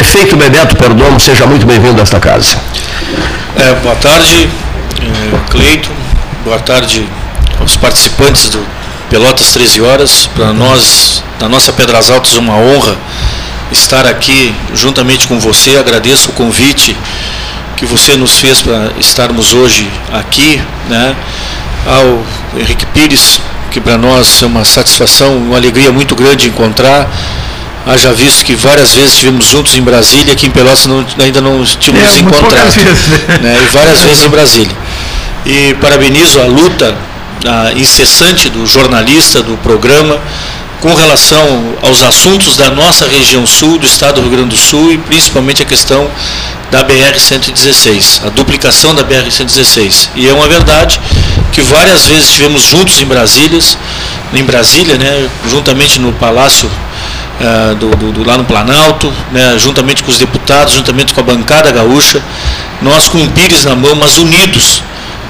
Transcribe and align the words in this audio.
Prefeito 0.00 0.34
Bebeto 0.34 0.76
Perdomo, 0.76 1.20
seja 1.20 1.46
muito 1.46 1.66
bem-vindo 1.66 2.00
a 2.00 2.02
esta 2.02 2.18
casa. 2.18 2.56
É, 3.54 3.74
boa 3.82 3.94
tarde, 3.96 4.48
é, 4.98 5.50
Cleiton. 5.50 5.92
Boa 6.42 6.58
tarde 6.58 7.06
aos 7.60 7.76
participantes 7.76 8.48
do 8.48 8.66
Pelotas 9.10 9.52
13 9.52 9.82
Horas. 9.82 10.26
Para 10.34 10.54
nós, 10.54 11.22
na 11.38 11.50
nossa 11.50 11.70
Pedras 11.74 12.10
Altas, 12.10 12.34
uma 12.36 12.54
honra 12.54 12.96
estar 13.70 14.06
aqui 14.06 14.54
juntamente 14.72 15.28
com 15.28 15.38
você. 15.38 15.76
Agradeço 15.76 16.30
o 16.30 16.32
convite 16.32 16.96
que 17.76 17.84
você 17.84 18.16
nos 18.16 18.40
fez 18.40 18.62
para 18.62 18.92
estarmos 18.98 19.52
hoje 19.52 19.86
aqui, 20.14 20.62
né? 20.88 21.14
Ao 21.86 22.24
Henrique 22.58 22.86
Pires, 22.86 23.38
que 23.70 23.78
para 23.78 23.98
nós 23.98 24.42
é 24.42 24.46
uma 24.46 24.64
satisfação, 24.64 25.36
uma 25.36 25.58
alegria 25.58 25.92
muito 25.92 26.16
grande 26.16 26.48
encontrar. 26.48 27.06
Haja 27.86 28.12
visto 28.12 28.44
que 28.44 28.54
várias 28.54 28.92
vezes 28.92 29.12
estivemos 29.12 29.46
juntos 29.46 29.76
em 29.76 29.82
Brasília, 29.82 30.32
aqui 30.32 30.46
em 30.46 30.50
Pelotas 30.50 30.86
não, 30.86 31.04
ainda 31.18 31.40
não 31.40 31.64
tínhamos 31.64 32.16
é, 32.16 32.20
encontrado. 32.20 32.76
Né? 32.76 33.38
né? 33.40 33.58
E 33.62 33.72
várias 33.72 34.02
vezes 34.04 34.22
em 34.22 34.28
Brasília. 34.28 34.76
E 35.46 35.74
parabenizo 35.80 36.40
a 36.40 36.44
luta 36.44 36.94
a 37.46 37.72
incessante 37.72 38.48
do 38.50 38.66
jornalista, 38.66 39.42
do 39.42 39.56
programa, 39.58 40.18
com 40.80 40.94
relação 40.94 41.76
aos 41.82 42.02
assuntos 42.02 42.56
da 42.56 42.70
nossa 42.70 43.06
região 43.06 43.46
sul, 43.46 43.78
do 43.78 43.86
estado 43.86 44.16
do 44.16 44.22
Rio 44.22 44.30
Grande 44.30 44.56
do 44.56 44.56
Sul 44.56 44.92
e 44.92 44.98
principalmente 44.98 45.62
a 45.62 45.66
questão 45.66 46.10
da 46.70 46.84
BR-116, 46.84 48.26
a 48.26 48.30
duplicação 48.30 48.94
da 48.94 49.04
BR-116. 49.04 50.08
E 50.14 50.28
é 50.28 50.32
uma 50.32 50.48
verdade 50.48 51.00
que 51.52 51.60
várias 51.62 52.06
vezes 52.06 52.24
estivemos 52.24 52.62
juntos 52.62 53.00
em 53.00 53.04
Brasília, 53.04 53.58
em 54.32 54.44
Brasília, 54.44 54.96
né, 54.96 55.28
juntamente 55.48 56.00
no 56.00 56.12
Palácio 56.12 56.70
uh, 57.40 57.74
do, 57.74 57.90
do, 57.96 58.12
do, 58.12 58.24
lá 58.26 58.36
no 58.36 58.44
Planalto, 58.44 59.12
né, 59.32 59.56
juntamente 59.58 60.02
com 60.02 60.10
os 60.10 60.18
deputados, 60.18 60.74
juntamente 60.74 61.14
com 61.14 61.20
a 61.20 61.24
bancada 61.24 61.70
gaúcha, 61.70 62.22
nós 62.82 63.08
com 63.08 63.18
o 63.18 63.28
Pires 63.30 63.64
na 63.64 63.74
mão, 63.74 63.94
mas 63.94 64.18
unidos 64.18 64.82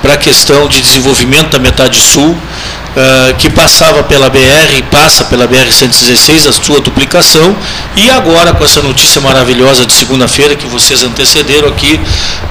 para 0.03 0.15
a 0.15 0.17
questão 0.17 0.67
de 0.67 0.81
desenvolvimento 0.81 1.51
da 1.51 1.59
metade 1.59 2.01
sul, 2.01 2.31
uh, 2.31 3.35
que 3.37 3.51
passava 3.51 4.03
pela 4.03 4.31
BR 4.31 4.79
e 4.79 4.83
passa 4.85 5.25
pela 5.25 5.47
BR-116, 5.47 6.49
a 6.49 6.53
sua 6.53 6.81
duplicação, 6.81 7.55
e 7.97 8.11
agora 8.11 8.55
com 8.55 8.65
essa 8.65 8.81
notícia 8.81 9.21
maravilhosa 9.21 9.85
de 9.85 9.93
segunda-feira 9.93 10.57
que 10.57 10.67
vocês 10.67 11.03
antecederam 11.03 11.69
aqui, 11.69 12.01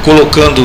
colocando 0.03 0.61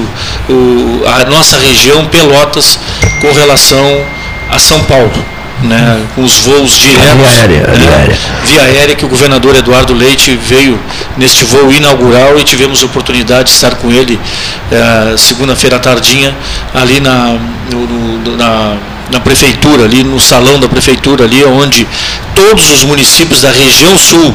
o, 0.49 1.03
a 1.07 1.25
nossa 1.25 1.57
região, 1.59 2.07
Pelotas, 2.07 2.79
com 3.21 3.33
relação 3.33 4.05
a 4.51 4.59
São 4.59 4.83
Paulo 4.85 5.35
né, 5.63 6.07
com 6.15 6.23
os 6.23 6.37
voos 6.39 6.79
diretos. 6.79 7.15
Via 7.15 7.29
aérea, 7.29 7.67
né, 7.67 7.75
via 7.75 7.91
aérea. 7.97 8.19
Via 8.45 8.63
aérea, 8.63 8.95
que 8.95 9.05
o 9.05 9.09
governador 9.09 9.55
Eduardo 9.57 9.95
Leite 9.95 10.37
veio 10.37 10.79
neste 11.17 11.45
voo 11.45 11.73
inaugural 11.73 12.39
e 12.39 12.45
tivemos 12.45 12.83
a 12.83 12.87
oportunidade 12.87 13.51
de 13.51 13.55
estar 13.55 13.75
com 13.77 13.91
ele 13.91 14.19
é, 14.71 15.17
segunda-feira 15.17 15.79
tardinha, 15.79 16.35
ali 16.75 17.01
na, 17.01 17.39
no, 17.71 18.37
na, 18.37 18.77
na 19.11 19.21
prefeitura, 19.21 19.85
ali 19.85 20.03
no 20.03 20.21
salão 20.21 20.59
da 20.59 20.69
prefeitura, 20.69 21.25
ali 21.25 21.45
onde 21.45 21.87
todos 22.35 22.71
os 22.71 22.85
municípios 22.85 23.43
da 23.43 23.51
região 23.51 23.97
sul 23.99 24.35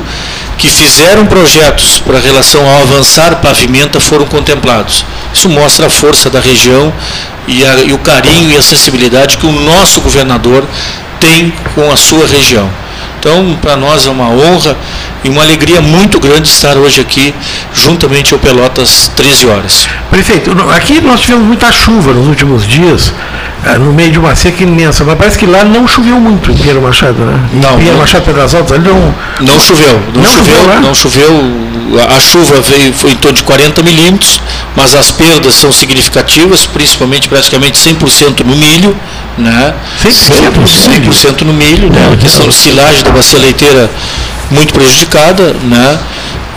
que 0.58 0.70
fizeram 0.70 1.26
projetos 1.26 2.00
para 2.00 2.20
relação 2.20 2.62
ao 2.68 2.82
avançar 2.82 3.38
pavimenta 3.38 4.00
foram 4.00 4.26
contemplados. 4.26 5.06
Isso 5.34 5.48
mostra 5.48 5.88
a 5.88 5.90
força 5.90 6.30
da 6.30 6.40
região 6.40 6.94
e, 7.48 7.66
a, 7.66 7.76
e 7.84 7.94
o 7.94 7.98
carinho 8.00 8.52
e 8.52 8.58
a 8.58 8.62
sensibilidade 8.62 9.38
que 9.38 9.46
o 9.46 9.52
nosso 9.52 10.02
governador 10.02 10.68
tem 11.20 11.54
com 11.76 11.92
a 11.92 11.98
sua 11.98 12.28
região. 12.28 12.70
Então, 13.20 13.58
para 13.62 13.76
nós 13.76 14.08
é 14.08 14.10
uma 14.10 14.30
honra 14.30 14.78
e 15.24 15.30
uma 15.30 15.42
alegria 15.42 15.82
muito 15.82 16.20
grande 16.20 16.48
estar 16.48 16.78
hoje 16.78 17.02
aqui, 17.02 17.36
juntamente 17.74 18.34
ao 18.34 18.40
Pelotas 18.40 19.12
13 19.16 19.48
horas. 19.48 19.88
Prefeito, 20.10 20.52
aqui 20.74 21.02
nós 21.02 21.20
tivemos 21.20 21.46
muita 21.46 21.70
chuva 21.72 22.14
nos 22.14 22.28
últimos 22.28 22.66
dias, 22.66 23.14
no 23.80 23.92
meio 23.92 24.12
de 24.12 24.20
uma 24.20 24.36
seca 24.36 24.64
imensa, 24.64 25.04
mas 25.04 25.18
parece 25.18 25.38
que 25.38 25.46
lá 25.46 25.64
não 25.64 25.88
choveu 25.88 26.20
muito 26.20 26.52
em 26.52 26.56
Pinheiro 26.56 26.82
Machado, 26.82 27.20
né? 27.26 27.40
Não. 27.54 27.78
Pinheiro 27.78 27.98
Machado, 27.98 28.26
Pedras 28.26 28.56
Altas, 28.56 28.72
ali 28.72 28.88
não. 28.88 29.16
Não 29.42 29.60
choveu, 29.60 30.02
não, 30.14 30.22
não 30.22 30.30
choveu, 30.30 30.56
choveu 30.56 30.82
não 30.82 30.96
choveu. 30.96 31.70
A 32.16 32.20
chuva 32.20 32.62
veio 32.62 32.94
foi 32.94 33.12
em 33.12 33.16
torno 33.16 33.38
de 33.38 33.44
40 33.44 33.82
milímetros, 33.82 34.42
mas 34.76 34.94
as 34.96 35.12
perdas 35.12 35.56
são 35.56 35.72
significativas, 35.72 36.66
principalmente 36.66 37.28
praticamente 37.28 37.80
100% 37.80 38.46
no 38.46 38.56
milho 38.56 38.96
né? 39.40 39.74
100%, 40.04 41.14
100 41.14 41.48
no 41.48 41.54
milho, 41.54 41.92
né? 41.92 42.12
a 42.14 42.18
questão 42.18 42.48
de 42.48 42.56
silagem 42.56 43.04
da 43.04 43.12
bacia 43.12 43.40
leiteira 43.40 43.90
muito 44.52 44.74
prejudicada, 44.74 45.56
né? 45.64 46.00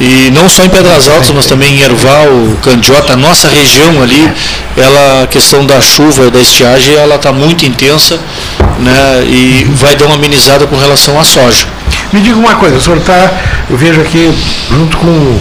E 0.00 0.30
não 0.32 0.48
só 0.48 0.64
em 0.64 0.69
Pedras 0.69 1.08
Altas, 1.08 1.30
mas 1.30 1.46
também 1.46 1.76
em 1.76 1.82
Erval, 1.82 2.26
Candiota, 2.62 3.12
a 3.12 3.16
nossa 3.16 3.46
região 3.46 4.02
ali, 4.02 4.32
ela, 4.76 5.22
a 5.22 5.26
questão 5.28 5.64
da 5.64 5.80
chuva, 5.80 6.28
da 6.28 6.40
estiagem, 6.40 6.91
ela 6.94 7.16
está 7.16 7.32
muito 7.32 7.64
intensa, 7.64 8.19
né? 8.78 9.25
E 9.26 9.64
vai 9.75 9.97
dar 9.97 10.06
uma 10.06 10.14
amenizada 10.14 10.66
com 10.66 10.76
relação 10.76 11.19
à 11.19 11.25
soja. 11.25 11.66
Me 12.12 12.20
diga 12.20 12.36
uma 12.36 12.54
coisa, 12.54 12.76
o 12.76 12.80
senhor 12.80 12.98
está, 12.98 13.30
eu 13.70 13.76
vejo 13.76 14.00
aqui, 14.00 14.32
junto 14.70 14.97
com 14.97 15.41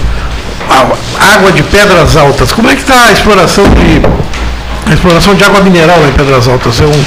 água 1.19 1.51
de 1.51 1.63
Pedras 1.63 2.15
Altas, 2.15 2.51
como 2.51 2.69
é 2.69 2.75
que 2.75 2.81
está 2.81 3.07
a 3.07 3.11
exploração 3.11 3.63
de 3.65 4.01
a 4.89 4.93
exploração 4.93 5.35
de 5.35 5.43
água 5.43 5.61
mineral 5.61 5.97
em 6.07 6.11
Pedras 6.11 6.47
Altas? 6.47 6.81
É 6.81 6.85
um, 6.85 7.03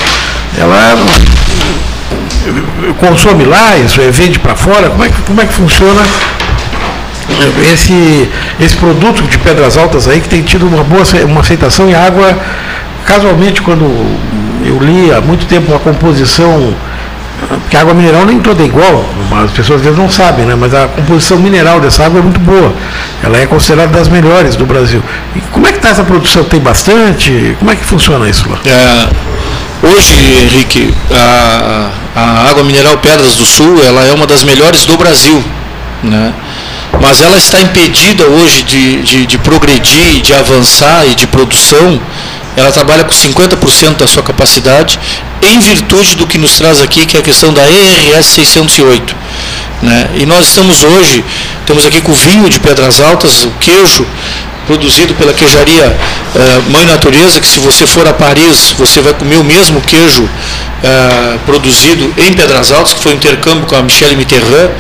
ela 0.59 0.97
consome 2.99 3.45
lá, 3.45 3.77
isso 3.77 4.01
é, 4.01 4.11
vende 4.11 4.39
para 4.39 4.55
fora? 4.55 4.91
Como 4.91 5.05
é, 5.05 5.09
que, 5.09 5.23
como 5.23 5.41
é 5.41 5.47
que 5.47 5.53
funciona 5.53 6.03
esse, 7.73 8.29
esse 8.61 8.77
produto 8.77 9.23
de 9.23 9.39
Pedras 9.39 9.77
Altas 9.77 10.09
aí 10.09 10.21
que 10.21 10.29
tem 10.29 10.43
tido 10.43 10.67
uma 10.67 10.85
boa 10.85 11.03
uma 11.25 11.41
aceitação 11.41 11.89
em 11.89 11.95
água? 11.95 12.37
Casualmente, 13.07 13.61
quando 13.61 13.85
li 14.85 15.13
há 15.13 15.21
muito 15.21 15.47
tempo 15.47 15.73
uma 15.73 15.81
composição 15.81 16.75
porque 17.49 17.77
a 17.77 17.81
água 17.81 17.95
mineral 17.95 18.25
nem 18.25 18.39
toda 18.41 18.63
é 18.63 18.67
igual, 18.67 19.05
as 19.45 19.51
pessoas 19.51 19.81
às 19.81 19.85
vezes 19.85 19.99
não 19.99 20.09
sabem, 20.09 20.47
né? 20.47 20.55
mas 20.55 20.75
a 20.75 20.89
composição 20.89 21.39
mineral 21.39 21.81
dessa 21.81 22.05
água 22.05 22.21
é 22.21 22.23
muito 22.23 22.41
boa. 22.41 22.73
Ela 23.23 23.39
é 23.39 23.47
considerada 23.47 23.93
das 23.93 24.09
melhores 24.09 24.57
do 24.57 24.65
Brasil. 24.65 25.03
E 25.35 25.41
como 25.53 25.67
é 25.67 25.71
que 25.71 25.79
está 25.79 25.91
essa 25.91 26.05
produção? 26.05 26.45
Tem 26.45 26.61
bastante? 26.61 27.57
Como 27.59 27.71
é 27.71 27.77
que 27.77 27.85
funciona 27.85 28.29
isso 28.29 28.49
lá? 28.49 28.59
É, 28.65 29.87
hoje, 29.87 30.15
Henrique, 30.43 30.95
a, 31.11 31.91
a, 32.17 32.51
água 32.51 32.65
mineral 32.65 32.97
Pedras 32.99 33.37
do 33.37 33.45
Sul 33.45 33.83
ela 33.85 34.05
é 34.05 34.13
uma 34.13 34.27
das 34.27 34.45
melhores 34.45 34.87
do 34.87 34.97
Brasil. 34.97 35.43
Né? 36.03 36.33
Mas 37.05 37.21
ela 37.21 37.37
está 37.37 37.61
impedida 37.61 38.25
hoje 38.25 38.63
de, 38.63 39.03
de, 39.03 39.27
de 39.27 39.39
progredir, 39.39 40.23
de 40.23 40.33
avançar 40.33 41.07
e 41.07 41.15
de 41.15 41.27
produção 41.27 42.01
ela 42.57 42.71
trabalha 42.71 43.05
com 43.05 43.13
50% 43.13 43.97
da 43.97 44.07
sua 44.07 44.23
capacidade, 44.23 44.99
em 45.43 45.59
virtude 45.59 46.15
do 46.15 46.27
que 46.27 46.39
nos 46.39 46.57
traz 46.57 46.81
aqui, 46.81 47.05
que 47.05 47.17
é 47.17 47.21
a 47.21 47.23
questão 47.23 47.53
da 47.53 47.63
ERS 47.63 48.27
608. 48.27 49.15
Né? 49.83 50.11
E 50.15 50.27
nós 50.27 50.49
estamos 50.49 50.83
hoje, 50.83 51.25
temos 51.67 51.85
aqui 51.85 52.01
com 52.01 52.13
o 52.13 52.15
vinho 52.15 52.49
de 52.49 52.61
Pedras 52.61 53.01
Altas, 53.01 53.45
o 53.45 53.51
queijo 53.61 54.07
produzido 54.67 55.13
pela 55.15 55.35
queijaria 55.35 55.89
uh, 55.89 56.71
Mãe 56.71 56.87
Natureza, 56.87 57.39
que 57.41 57.47
se 57.47 57.59
você 57.59 57.87
for 57.87 58.07
a 58.09 58.15
Paris, 58.15 58.73
você 58.79 59.01
vai 59.01 59.13
comer 59.13 59.37
o 59.37 59.45
mesmo 59.45 59.81
queijo 59.83 60.23
uh, 60.23 61.39
produzido 61.45 62.15
em 62.17 62.33
Pedras 62.33 62.73
Altas, 62.73 62.95
que 62.95 63.01
foi 63.01 63.13
um 63.13 63.17
intercâmbio 63.17 63.67
com 63.67 63.77
a 63.77 63.83
Michelle 63.83 64.17
Mitterrand. 64.17 64.71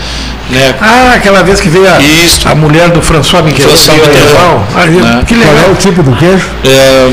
Né? 0.51 0.75
Ah, 0.81 1.15
aquela 1.15 1.43
vez 1.43 1.61
que 1.61 1.69
veio 1.69 1.87
a, 1.89 2.51
a 2.51 2.55
mulher 2.55 2.91
do 2.91 3.01
François 3.01 3.43
Mitterrand. 3.43 3.71
François 3.71 3.99
Mitterrand. 3.99 4.63
Ah, 4.77 4.87
né? 4.87 5.25
Que 5.27 5.35
legal. 5.35 5.55
Qual 5.55 5.69
é 5.69 5.73
o 5.73 5.77
tipo 5.77 6.03
do 6.03 6.15
queijo? 6.17 6.47
É, 6.65 7.13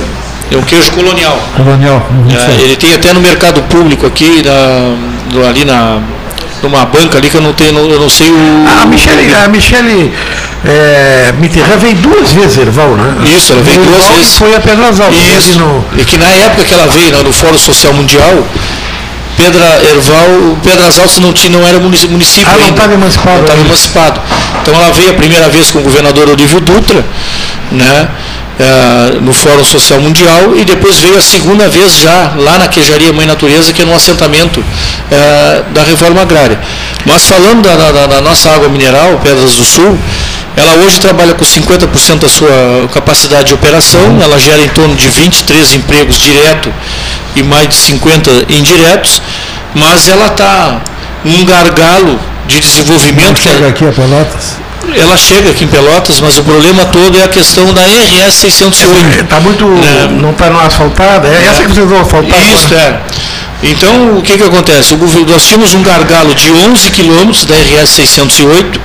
é 0.51 0.57
um 0.57 0.63
queijo 0.63 0.91
colonial. 0.91 1.39
Colonial. 1.55 2.05
É, 2.29 2.61
ele 2.61 2.75
tem 2.75 2.93
até 2.93 3.13
no 3.13 3.21
mercado 3.21 3.61
público 3.63 4.05
aqui, 4.05 4.43
na, 4.43 5.47
ali 5.47 5.63
na 5.63 6.01
numa 6.61 6.85
banca 6.85 7.17
ali 7.17 7.29
que 7.29 7.35
eu 7.35 7.41
não 7.41 7.53
tenho, 7.53 7.75
eu 7.77 7.99
não 7.99 8.09
sei 8.09 8.29
o. 8.29 8.65
A 8.81 8.85
Michele, 8.85 9.33
a 9.33 9.47
Michele 9.47 10.13
é, 10.63 11.33
Mitterrand 11.39 11.77
veio 11.79 11.95
duas 11.95 12.31
vezes, 12.31 12.57
Erval, 12.57 12.89
né? 12.89 13.15
Isso, 13.35 13.53
ela 13.53 13.63
veio 13.63 13.83
duas 13.83 14.07
vezes. 14.09 14.35
Foi 14.35 14.55
a 14.55 14.59
Pedras 14.59 14.99
Altas. 14.99 15.17
Isso. 15.17 15.59
No... 15.59 15.83
E 15.97 16.05
que 16.05 16.17
na 16.17 16.29
época 16.29 16.63
que 16.63 16.73
ela 16.73 16.87
veio, 16.87 17.11
né, 17.11 17.23
no 17.23 17.33
Fórum 17.33 17.57
Social 17.57 17.93
Mundial, 17.93 18.45
Pedra 19.41 19.65
Erval, 19.89 20.57
Pedras 20.63 20.99
Altas 20.99 21.17
não, 21.17 21.33
tinha, 21.33 21.57
não 21.57 21.67
era 21.67 21.79
município 21.79 22.47
ah, 22.47 22.51
ainda. 22.51 22.63
não 22.63 22.69
estava 22.69 22.93
emancipado. 22.93 23.37
Não 23.37 23.41
estava 23.41 23.61
emancipado. 23.61 24.21
Então 24.61 24.75
ela 24.75 24.91
veio 24.91 25.09
a 25.09 25.13
primeira 25.15 25.49
vez 25.49 25.71
com 25.71 25.79
o 25.79 25.81
governador 25.81 26.29
Olívio 26.29 26.59
Dutra, 26.59 27.03
né? 27.71 28.07
É, 28.59 29.19
no 29.21 29.33
Fórum 29.33 29.63
Social 29.63 29.99
Mundial 29.99 30.55
e 30.55 30.63
depois 30.63 30.99
veio 30.99 31.17
a 31.17 31.21
segunda 31.21 31.67
vez 31.67 31.95
já 31.95 32.33
lá 32.37 32.59
na 32.59 32.67
Queijaria 32.67 33.11
Mãe 33.11 33.25
Natureza, 33.25 33.73
que 33.73 33.81
é 33.81 33.85
no 33.85 33.95
assentamento 33.95 34.63
é, 35.09 35.63
da 35.73 35.81
reforma 35.81 36.21
agrária. 36.21 36.59
Mas 37.05 37.25
falando 37.25 37.63
da, 37.63 37.75
da, 37.75 38.05
da, 38.05 38.21
nossa 38.21 38.51
água 38.51 38.69
mineral, 38.69 39.19
Pedras 39.23 39.55
do 39.55 39.63
Sul, 39.63 39.97
ela 40.55 40.85
hoje 40.85 40.99
trabalha 40.99 41.33
com 41.33 41.45
50% 41.45 42.19
da 42.19 42.29
sua 42.29 42.89
capacidade 42.93 43.45
de 43.45 43.53
operação, 43.53 44.19
ela 44.21 44.37
gera 44.37 44.61
em 44.61 44.69
torno 44.69 44.95
de 44.95 45.07
23 45.07 45.73
empregos 45.73 46.17
direto 46.19 46.71
e 47.35 47.43
mais 47.43 47.69
de 47.69 47.75
50 47.75 48.31
indiretos, 48.49 49.21
mas 49.73 50.07
ela 50.07 50.27
está 50.27 50.81
num 51.23 51.45
gargalo 51.45 52.19
de 52.47 52.59
desenvolvimento. 52.59 53.39
chega 53.39 53.67
aqui 53.67 53.85
a 53.85 53.91
Pelotas? 53.91 54.55
Ela 54.95 55.15
chega 55.17 55.49
aqui 55.51 55.63
em 55.63 55.67
Pelotas, 55.67 56.19
mas 56.19 56.37
o 56.37 56.43
problema 56.43 56.85
todo 56.85 57.17
é 57.17 57.23
a 57.23 57.27
questão 57.27 57.73
da 57.73 57.81
RS 57.81 58.33
608. 58.35 59.23
Está 59.23 59.39
muito. 59.39 59.65
É. 59.65 60.07
Não 60.07 60.31
está 60.31 60.47
asfaltada. 60.65 61.27
É 61.27 61.45
essa 61.49 61.63
que 61.63 61.69
vocês 61.69 61.87
vão 61.87 62.01
asfaltar. 62.01 62.39
Isso, 62.41 62.65
agora. 62.73 62.81
é. 62.81 63.01
Então, 63.63 64.17
o 64.17 64.21
que, 64.23 64.37
que 64.37 64.43
acontece? 64.43 64.95
Nós 65.27 65.43
tínhamos 65.45 65.73
um 65.75 65.83
gargalo 65.83 66.33
de 66.33 66.51
11 66.51 66.89
quilômetros 66.91 67.45
da 67.45 67.53
RS 67.55 67.91
608, 67.91 68.79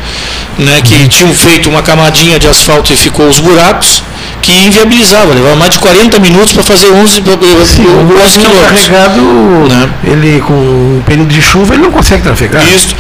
né, 0.58 0.81
que 0.84 1.08
tinham 1.08 1.32
feito 1.34 1.69
uma 1.70 1.82
camadinha 1.82 2.38
de 2.38 2.46
asfalto 2.46 2.92
e 2.92 2.96
ficou 2.96 3.26
os 3.26 3.38
buracos, 3.38 4.02
que 4.42 4.52
inviabilizava, 4.66 5.32
levava 5.32 5.56
mais 5.56 5.70
de 5.72 5.78
40 5.78 6.19
minutos 6.19 6.52
para 6.52 6.62
fazer 6.62 6.90
11, 6.90 7.20
pa- 7.22 7.31
Sim, 7.64 7.82
o 7.87 8.00
11 8.00 8.04
buraquinho 8.04 8.50
quilômetros. 8.50 8.87
carregado, 8.87 9.20
Né? 9.69 9.90
ele 10.04 10.40
com 10.40 10.52
um 10.52 11.02
período 11.06 11.32
de 11.32 11.40
chuva, 11.40 11.72
ele 11.75 11.82
não 11.82 11.90
consegue 11.90 12.22
trafegar. 12.22 12.62
Isso. 12.62 12.94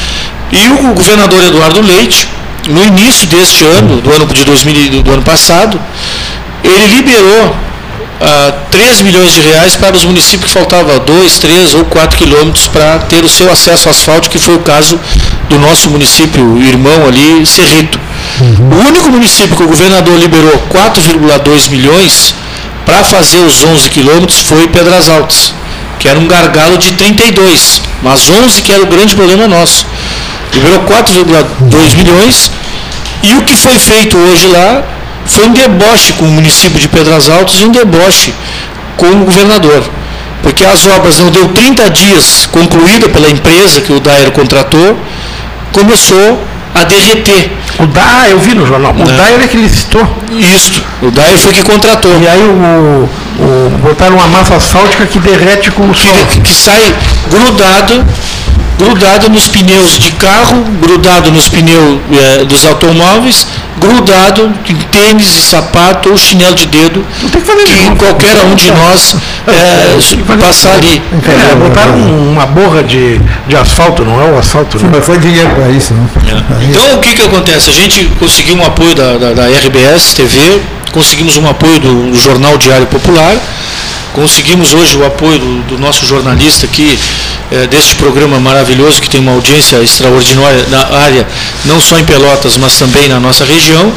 E 0.50 0.68
o 0.68 0.94
governador 0.94 1.44
Eduardo 1.44 1.82
Leite, 1.82 2.26
no 2.68 2.84
início 2.84 3.26
deste 3.28 3.64
ano, 3.64 4.00
do 4.00 4.12
ano 4.12 4.26
de 4.26 4.44
2000, 4.44 4.74
e- 4.74 5.02
do, 5.02 5.10
ano 5.12 5.22
passado, 5.22 5.80
ele 6.62 6.96
liberou 6.96 7.56
ah, 8.20 8.52
3 8.70 9.02
milhões 9.02 9.32
de 9.32 9.40
reais 9.40 9.76
para 9.76 9.96
os 9.96 10.04
municípios 10.04 10.52
que 10.52 10.58
faltava 10.58 10.98
2, 10.98 11.38
3 11.38 11.74
ou 11.74 11.84
4 11.84 12.16
quilômetros 12.16 12.66
para 12.68 12.98
ter 13.00 13.24
o 13.24 13.28
seu 13.28 13.50
acesso 13.50 13.88
ao 13.88 13.92
asfalto, 13.92 14.30
que 14.30 14.38
foi 14.38 14.56
o 14.56 14.60
caso 14.60 14.98
do 15.48 15.58
nosso 15.58 15.90
município 15.90 16.58
irmão 16.62 17.06
ali, 17.06 17.46
Cerrito. 17.46 17.98
O 18.40 18.88
único 18.88 19.10
município 19.10 19.56
que 19.56 19.62
o 19.62 19.68
governador 19.68 20.18
liberou 20.18 20.52
4,2 20.70 21.70
milhões 21.70 22.34
para 22.84 23.02
fazer 23.04 23.38
os 23.38 23.62
11 23.64 23.88
quilômetros 23.90 24.40
foi 24.40 24.68
Pedras 24.68 25.08
Altas, 25.08 25.52
que 25.98 26.08
era 26.08 26.18
um 26.18 26.26
gargalo 26.26 26.76
de 26.78 26.92
32, 26.92 27.82
mas 28.02 28.28
11 28.28 28.62
que 28.62 28.72
era 28.72 28.82
o 28.82 28.86
grande 28.86 29.14
problema 29.14 29.48
nosso. 29.48 29.86
Liberou 30.56 30.80
4,2 30.84 31.96
milhões 31.96 32.50
e 33.22 33.34
o 33.34 33.42
que 33.42 33.54
foi 33.54 33.78
feito 33.78 34.16
hoje 34.16 34.46
lá 34.48 34.82
foi 35.26 35.46
um 35.48 35.52
deboche 35.52 36.14
com 36.14 36.24
o 36.24 36.30
município 36.30 36.78
de 36.78 36.88
Pedras 36.88 37.28
Altas 37.28 37.60
e 37.60 37.64
um 37.64 37.70
deboche 37.70 38.32
com 38.96 39.06
o 39.06 39.24
governador. 39.24 39.84
Porque 40.42 40.64
as 40.64 40.86
obras 40.86 41.18
não 41.18 41.30
deu 41.30 41.48
30 41.48 41.90
dias 41.90 42.46
concluída 42.46 43.08
pela 43.10 43.28
empresa 43.28 43.82
que 43.82 43.92
o 43.92 44.00
Daer 44.00 44.30
contratou, 44.30 44.96
começou 45.72 46.42
a 46.74 46.84
derreter. 46.84 47.50
O 47.78 47.86
da, 47.86 48.28
eu 48.30 48.38
vi 48.38 48.54
no 48.54 48.66
jornal. 48.66 48.92
O? 48.92 49.04
Dair 49.04 49.42
é 49.42 49.48
que 49.48 49.56
ele 49.58 49.68
citou. 49.68 50.06
Isto. 50.30 50.82
O 51.02 51.10
Daer 51.10 51.38
foi 51.38 51.52
que 51.52 51.62
contratou. 51.62 52.12
E 52.18 52.26
aí 52.26 52.40
o, 52.40 53.08
o, 53.42 53.78
botaram 53.82 54.16
uma 54.16 54.28
massa 54.28 54.54
asfáltica 54.54 55.04
que 55.04 55.18
derrete 55.18 55.70
com 55.70 55.90
o 55.90 55.94
sol. 55.94 56.14
que, 56.30 56.40
que 56.40 56.54
sai 56.54 56.94
grudado, 57.30 58.06
grudado 58.78 59.28
nos 59.30 59.48
pneus 59.48 59.98
de 59.98 60.10
carro, 60.12 60.64
grudado 60.80 61.30
nos 61.30 61.48
pneus 61.48 61.98
eh, 62.12 62.44
dos 62.44 62.64
automóveis, 62.64 63.46
grudado 63.78 64.52
em 64.68 64.74
tênis 64.76 65.34
e 65.36 65.42
sapato 65.42 66.10
ou 66.10 66.16
chinelo 66.16 66.54
de 66.54 66.66
dedo, 66.66 67.04
que 67.30 67.40
fazer 67.40 67.64
de 67.66 67.74
novo. 67.84 67.96
qualquer 67.96 68.36
um 68.44 68.54
de 68.54 68.70
nós 68.70 69.16
eh, 69.48 70.36
passar 70.40 70.74
ali. 70.74 71.00
É, 71.50 71.54
botaram 71.56 71.94
um- 71.94 72.32
uma 72.32 72.46
borra 72.46 72.82
de, 72.82 73.18
de 73.48 73.56
asfalto, 73.56 74.04
não 74.04 74.20
é 74.20 74.30
o 74.32 74.38
asfalto, 74.38 74.78
não. 74.82 74.90
Mas 74.90 75.04
foi 75.04 75.18
dinheiro 75.18 75.48
para 75.50 75.68
isso, 75.70 75.94
né? 75.94 76.06
Então 76.68 76.94
o 76.96 76.98
que, 77.00 77.12
que 77.14 77.22
acontece? 77.22 77.70
A 77.70 77.72
gente 77.72 78.04
conseguiu 78.18 78.56
um 78.56 78.64
apoio 78.64 78.94
da, 78.94 79.16
da, 79.16 79.32
da 79.32 79.44
RBS 79.46 80.14
TV, 80.14 80.60
conseguimos 80.96 81.36
um 81.36 81.46
apoio 81.46 81.78
do, 81.78 82.14
Jornal 82.16 82.56
Diário 82.56 82.86
Popular, 82.86 83.36
conseguimos 84.14 84.72
hoje 84.72 84.96
o 84.96 85.04
apoio 85.04 85.38
do, 85.38 85.62
do 85.64 85.78
nosso 85.78 86.06
jornalista 86.06 86.64
aqui, 86.64 86.98
eh, 87.52 87.66
deste 87.66 87.96
programa 87.96 88.40
maravilhoso 88.40 89.02
que 89.02 89.10
tem 89.10 89.20
uma 89.20 89.32
audiência 89.32 89.76
extraordinária 89.82 90.64
na 90.70 90.96
área, 91.04 91.28
não 91.66 91.78
só 91.78 91.98
em 91.98 92.04
Pelotas, 92.04 92.56
mas 92.56 92.78
também 92.78 93.08
na 93.08 93.20
nossa 93.20 93.44
região, 93.44 93.92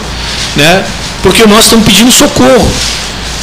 né? 0.57 0.83
porque 1.23 1.45
nós 1.45 1.63
estamos 1.63 1.85
pedindo 1.85 2.11
socorro. 2.11 2.69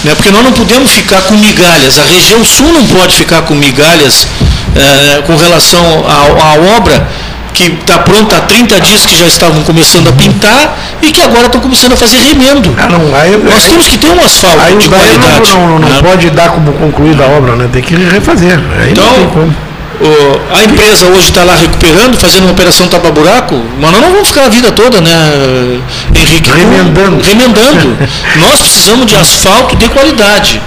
Né? 0.04 0.14
Porque 0.14 0.30
nós 0.30 0.44
não 0.44 0.52
podemos 0.52 0.92
ficar 0.92 1.22
com 1.22 1.34
migalhas, 1.34 1.98
a 1.98 2.04
região 2.04 2.44
sul 2.44 2.70
não 2.74 2.86
pode 2.88 3.16
ficar 3.16 3.40
com 3.42 3.54
migalhas 3.54 4.28
eh, 4.76 5.22
com 5.26 5.34
relação 5.34 6.04
à 6.06 6.76
obra 6.76 7.08
que 7.56 7.72
está 7.80 7.98
pronta 8.00 8.36
há 8.36 8.40
30 8.42 8.80
dias 8.82 9.06
que 9.06 9.16
já 9.16 9.24
estavam 9.26 9.62
começando 9.62 10.08
a 10.08 10.12
pintar 10.12 10.76
e 11.00 11.10
que 11.10 11.22
agora 11.22 11.46
estão 11.46 11.58
começando 11.60 11.94
a 11.94 11.96
fazer 11.96 12.18
remendo. 12.18 12.74
Ah, 12.78 12.86
não, 12.86 13.00
aí, 13.16 13.34
Nós 13.38 13.64
temos 13.64 13.86
que 13.88 13.96
ter 13.96 14.10
um 14.10 14.22
asfalto 14.22 14.60
aí 14.60 14.76
de 14.76 14.86
o 14.86 14.90
Dair 14.90 15.02
qualidade. 15.18 15.50
não, 15.52 15.66
não, 15.68 15.78
não 15.78 15.88
né? 15.88 16.02
pode 16.02 16.28
dar 16.30 16.50
como 16.50 16.70
concluída 16.74 17.24
a 17.24 17.28
obra, 17.28 17.56
né? 17.56 17.66
Tem 17.72 17.82
que 17.82 17.94
refazer. 17.94 18.60
Aí 18.78 18.92
não 18.94 19.04
Então, 19.24 19.54
o- 19.98 20.54
a 20.54 20.64
empresa 20.64 21.06
hoje 21.06 21.30
está 21.30 21.42
lá 21.44 21.54
recuperando, 21.56 22.18
fazendo 22.18 22.42
uma 22.44 22.52
operação 22.52 22.86
tapa-buraco, 22.88 23.54
mas 23.80 23.90
nós 23.90 24.00
não 24.02 24.10
vamos 24.12 24.28
ficar 24.28 24.44
a 24.44 24.48
vida 24.50 24.70
toda, 24.70 25.00
né, 25.00 25.80
Henrique? 26.14 26.50
Remendando. 26.50 27.22
Remendando. 27.24 27.96
nós 28.36 28.60
precisamos 28.60 29.06
de 29.06 29.16
asfalto 29.16 29.74
de 29.76 29.88
qualidade. 29.88 30.60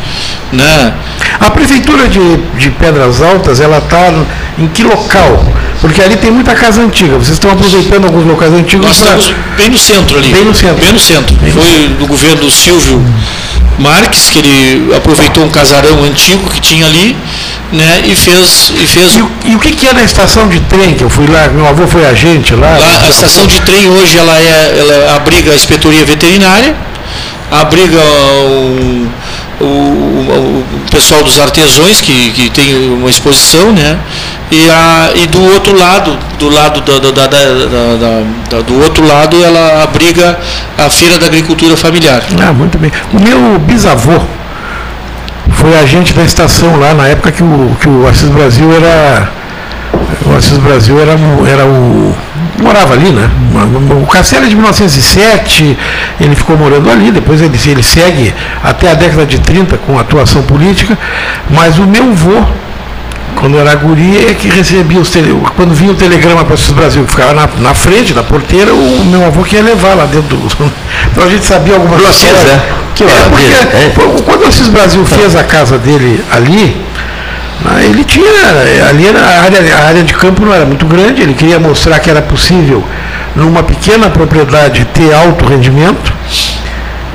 Né? 0.52 0.94
A 1.40 1.52
prefeitura 1.52 2.08
de, 2.08 2.38
de 2.58 2.72
Pedras 2.72 3.22
Altas, 3.22 3.60
ela 3.62 3.78
está 3.78 4.12
em 4.58 4.68
que 4.68 4.82
local? 4.84 5.46
Porque 5.82 6.02
ali 6.02 6.18
tem 6.18 6.30
muita 6.32 6.54
casa 6.56 6.82
antiga. 6.82 7.14
Vocês 7.18 7.34
estão 7.34 7.52
aproveitando 7.52 8.06
alguns 8.06 8.26
locais 8.26 8.52
antigos 8.54 8.86
Nós 8.86 8.98
pra- 9.00 9.18
estamos 9.18 9.34
bem 9.56 9.70
no 9.70 9.78
centro 9.78 10.18
ali. 10.18 10.30
Bem 10.32 10.44
no 10.44 10.54
centro. 10.54 10.84
Bem 10.84 10.92
no 10.94 11.00
centro. 11.00 11.36
Foi 11.54 11.88
do 11.98 12.06
governo 12.08 12.36
do 12.38 12.52
Silvio 12.52 13.02
Marques, 13.78 14.30
que 14.30 14.40
ele 14.40 14.94
aproveitou 14.94 15.44
um 15.46 15.50
casarão 15.50 16.04
antigo 16.04 16.50
que 16.50 16.60
tinha 16.60 16.86
ali, 16.86 17.16
né, 17.72 18.02
e 18.04 18.14
fez, 18.14 18.74
e 18.78 18.86
fez 18.86 19.16
E, 19.16 19.22
o- 19.22 19.32
e 19.46 19.56
o 19.56 19.60
que, 19.60 19.72
que 19.72 19.88
é 19.88 19.94
na 19.94 20.04
estação 20.04 20.50
de 20.50 20.60
trem 20.62 20.96
que 20.96 21.04
eu 21.04 21.10
fui 21.10 21.26
lá? 21.28 21.48
Meu 21.48 21.66
avô 21.66 21.88
foi 21.88 22.06
agente 22.06 22.54
lá. 22.56 22.78
Lá, 22.78 23.00
a 23.06 23.10
estação 23.10 23.48
de 23.48 23.62
trem 23.62 23.88
hoje 23.90 24.18
ela, 24.18 24.38
é, 24.38 24.76
ela 24.80 25.16
abriga 25.16 25.54
a 25.54 25.56
inspetoria 25.56 26.04
veterinária, 26.04 26.76
abriga 27.50 27.98
o, 28.02 29.08
o, 29.62 29.66
o- 29.66 30.64
o 30.86 30.92
pessoal 30.92 31.24
dos 31.24 31.40
artesãos 31.40 32.02
que, 32.02 32.32
que 32.32 32.50
tem 32.50 32.74
uma 32.94 33.10
exposição, 33.10 33.72
né? 33.72 33.98
E, 34.52 34.70
a, 34.70 35.10
e 35.16 35.28
do 35.28 35.42
outro 35.54 35.78
lado, 35.78 36.18
do 36.40 36.50
lado 36.50 36.82
da, 36.82 36.98
da- 37.00 37.28
da- 37.28 38.62
do 38.62 38.82
outro 38.82 39.06
lado 39.08 39.42
ela 39.44 39.84
abriga 39.84 40.38
a 40.78 40.90
feira 40.90 41.18
da 41.20 41.28
agricultura 41.28 41.78
familiar. 41.78 42.24
Ah, 42.42 42.52
muito 42.54 42.78
bem. 42.78 42.92
O 43.14 43.20
meu 43.20 43.60
bisavô 43.60 44.20
foi 45.52 45.78
agente 45.78 46.14
da 46.14 46.24
estação 46.24 46.80
lá 46.80 46.94
na 46.94 47.08
época 47.08 47.32
que 47.32 47.44
o, 47.44 47.76
que 47.80 47.88
o 47.90 48.08
Assis 48.08 48.30
Brasil 48.30 48.72
era. 48.74 49.30
O 50.26 50.36
Assis 50.36 50.58
Brasil 50.58 51.00
era, 51.00 51.12
era 51.52 51.66
o. 51.66 52.16
morava 52.62 52.94
ali, 52.94 53.12
né? 53.12 53.30
O 54.04 54.08
Castelo 54.08 54.46
é 54.46 54.48
de 54.48 54.56
1907, 54.56 55.78
ele 56.20 56.36
ficou 56.36 56.58
morando 56.58 56.90
ali, 56.90 57.12
depois 57.12 57.42
ele, 57.42 57.58
ele 57.68 57.84
segue 57.84 58.34
até 58.64 58.92
a 58.92 58.94
década 58.94 59.26
de 59.26 59.40
30 59.40 59.78
com 59.78 59.98
atuação 59.98 60.42
política, 60.44 60.98
mas 61.50 61.78
o 61.78 61.86
meu 61.86 62.04
avô, 62.12 62.44
quando 63.36 63.58
era 63.58 63.74
guri, 63.76 64.28
é 64.30 64.34
que 64.34 64.50
recebia 64.50 65.00
os 65.00 65.10
tele... 65.10 65.36
quando 65.56 65.74
vinha 65.74 65.92
o 65.92 65.96
telegrama 65.96 66.44
para 66.44 66.52
o 66.52 66.54
Assis 66.56 66.72
Brasil, 66.72 67.04
que 67.04 67.12
ficava 67.12 67.34
na, 67.34 67.48
na 67.60 67.74
frente 67.74 68.14
da 68.14 68.24
porteira, 68.24 68.74
o 68.74 69.06
meu 69.06 69.26
avô 69.26 69.44
que 69.44 69.56
ia 69.56 69.64
levar 69.64 69.96
lá 69.96 70.06
dentro 70.06 70.36
do. 70.36 70.72
Então 71.12 71.24
a 71.24 71.30
gente 71.30 71.46
sabia 71.46 71.78
né? 72.44 72.62
Que 72.94 73.04
É, 73.04 73.30
porque 73.30 74.20
é. 74.20 74.24
quando 74.26 74.44
o 74.44 74.48
Assis 74.48 74.68
Brasil 74.68 75.06
fez 75.06 75.36
a 75.36 75.44
casa 75.44 75.78
dele 75.78 76.24
ali, 76.32 76.76
ele 77.84 78.04
tinha, 78.04 78.28
ali 78.90 79.08
era 79.08 79.20
a 79.20 79.42
área, 79.44 79.76
a 79.76 79.88
área 79.88 80.04
de 80.04 80.14
campo 80.14 80.46
não 80.46 80.54
era 80.54 80.66
muito 80.66 80.86
grande, 80.86 81.22
ele 81.22 81.34
queria 81.34 81.60
mostrar 81.60 82.00
que 82.00 82.10
era 82.10 82.22
possível, 82.22 82.84
numa 83.36 83.64
pequena 83.64 84.10
propriedade, 84.10 84.86
ter 84.94 85.14
alto 85.14 85.46
rendimento, 85.46 86.14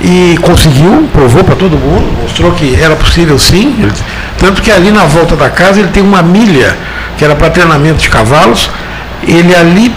e 0.00 0.38
conseguiu, 0.42 1.08
provou 1.12 1.42
para 1.42 1.56
todo 1.56 1.78
mundo, 1.78 2.20
mostrou 2.22 2.52
que 2.52 2.78
era 2.80 2.94
possível 2.94 3.38
sim, 3.38 3.88
tanto 4.38 4.60
que 4.60 4.70
ali 4.70 4.90
na 4.90 5.04
volta 5.04 5.34
da 5.34 5.48
casa 5.48 5.80
ele 5.80 5.88
tem 5.88 6.02
uma 6.02 6.22
milha, 6.22 6.76
que 7.16 7.24
era 7.24 7.34
para 7.34 7.48
treinamento 7.48 8.00
de 8.00 8.08
cavalos, 8.08 8.70
ele 9.26 9.54
ali 9.54 9.94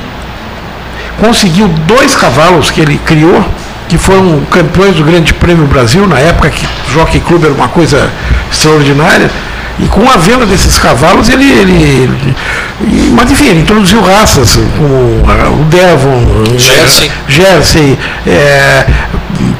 conseguiu 1.19 1.67
dois 1.85 2.15
cavalos 2.15 2.71
que 2.71 2.79
ele 2.79 2.97
criou, 3.05 3.43
que 3.89 3.97
foram 3.97 4.41
campeões 4.51 4.95
do 4.95 5.03
Grande 5.03 5.33
Prêmio 5.33 5.65
Brasil, 5.65 6.07
na 6.07 6.19
época 6.19 6.49
que 6.49 6.65
o 6.65 6.93
Jockey 6.93 7.19
Club 7.19 7.43
era 7.43 7.53
uma 7.53 7.67
coisa 7.67 8.09
extraordinária. 8.51 9.29
E 9.79 9.85
com 9.87 10.09
a 10.09 10.17
venda 10.17 10.45
desses 10.45 10.79
cavalos, 10.79 11.29
ele. 11.29 11.45
ele 11.45 12.35
e- 12.81 13.11
mas 13.13 13.29
enfim, 13.31 13.47
ele 13.49 13.59
introduziu 13.61 14.01
raças, 14.01 14.57
como 14.75 15.21
o 15.21 15.65
Devon, 15.65 16.57
Jersey. 16.57 17.11
Jersey, 17.27 17.97
é, 18.25 18.85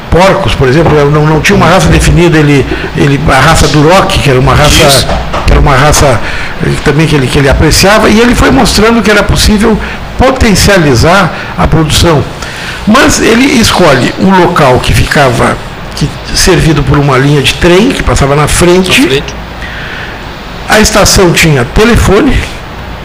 porcos, 0.10 0.56
por 0.56 0.68
exemplo, 0.68 0.94
não, 1.12 1.26
não 1.26 1.40
tinha 1.42 1.56
uma 1.56 1.68
raça 1.68 1.88
definida, 1.90 2.38
ele, 2.38 2.66
ele, 2.96 3.20
a 3.32 3.40
raça 3.40 3.68
Duroc, 3.68 4.08
que 4.10 4.30
era 4.30 4.40
uma 4.40 4.56
raça, 4.56 4.70
Isso. 4.88 5.08
que 5.46 5.52
era 5.52 5.60
uma 5.62 5.76
raça 5.76 6.20
eh, 6.66 6.70
também 6.84 7.06
que 7.06 7.16
ele, 7.16 7.28
que 7.28 7.38
ele 7.38 7.50
apreciava, 7.50 8.10
e 8.10 8.20
ele 8.20 8.34
foi 8.34 8.50
mostrando 8.50 9.02
que 9.04 9.12
era 9.12 9.22
possível 9.22 9.78
potencializar 10.18 11.32
a 11.58 11.68
produção. 11.68 12.24
Mas 12.88 13.20
ele 13.22 13.46
escolhe 13.60 14.14
um 14.20 14.32
local 14.40 14.80
que 14.80 14.94
ficava 14.94 15.56
que, 15.96 16.10
servido 16.34 16.82
por 16.84 16.98
uma 16.98 17.18
linha 17.18 17.42
de 17.42 17.54
trem 17.56 17.90
que 17.90 18.02
passava 18.02 18.36
na 18.36 18.48
frente. 18.48 19.02
Na 19.02 19.08
frente. 19.08 19.36
A 20.77 20.79
estação 20.79 21.34
tinha 21.34 21.65
telefone, 21.65 22.38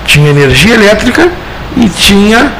tinha 0.05 0.29
energia 0.29 0.75
elétrica 0.75 1.27
e 1.75 1.89
tinha 1.89 2.53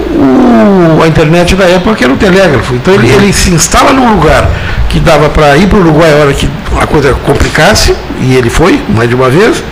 o, 0.00 1.02
a 1.02 1.06
internet 1.06 1.54
da 1.54 1.66
época 1.66 1.96
que 1.96 2.04
era 2.04 2.12
o 2.14 2.16
telégrafo. 2.16 2.74
Então 2.74 2.94
ele, 2.94 3.10
ele 3.10 3.30
se 3.30 3.50
instala 3.50 3.92
num 3.92 4.14
lugar 4.14 4.48
que 4.88 4.98
dava 5.00 5.28
para 5.28 5.54
ir 5.58 5.66
para 5.66 5.76
o 5.76 5.82
Uruguai 5.82 6.10
a 6.14 6.16
hora 6.16 6.32
que 6.32 6.48
a 6.80 6.86
coisa 6.86 7.12
complicasse, 7.26 7.94
e 8.22 8.36
ele 8.36 8.48
foi, 8.48 8.82
mais 8.88 9.06
de 9.10 9.14
uma 9.14 9.28
vez, 9.28 9.62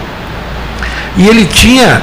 e 1.17 1.27
ele 1.27 1.47
tinha 1.47 2.03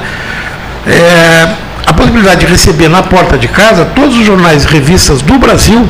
é, 0.84 1.48
a 1.86 1.92
possibilidade 1.92 2.40
de 2.40 2.46
receber 2.46 2.88
na 2.88 3.04
porta 3.04 3.38
de 3.38 3.46
casa 3.46 3.84
todos 3.94 4.18
os 4.18 4.26
jornais 4.26 4.64
e 4.64 4.66
revistas 4.66 5.22
do 5.22 5.38
Brasil 5.38 5.88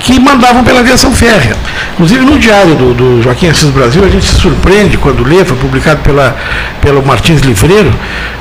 que 0.00 0.18
mandavam 0.18 0.64
pela 0.64 0.80
aviação 0.80 1.12
férrea. 1.12 1.55
Inclusive 1.94 2.24
no 2.24 2.38
diário 2.38 2.74
do, 2.74 2.94
do, 2.94 3.22
Joaquim 3.22 3.48
Assis 3.48 3.70
Brasil, 3.70 4.04
a 4.04 4.08
gente 4.08 4.26
se 4.26 4.36
surpreende 4.36 4.96
quando 4.98 5.24
lê, 5.24 5.44
foi 5.44 5.56
publicado 5.56 6.00
pela, 6.02 6.36
pelo 6.80 7.04
Martins 7.04 7.40
Livreiro, 7.40 7.92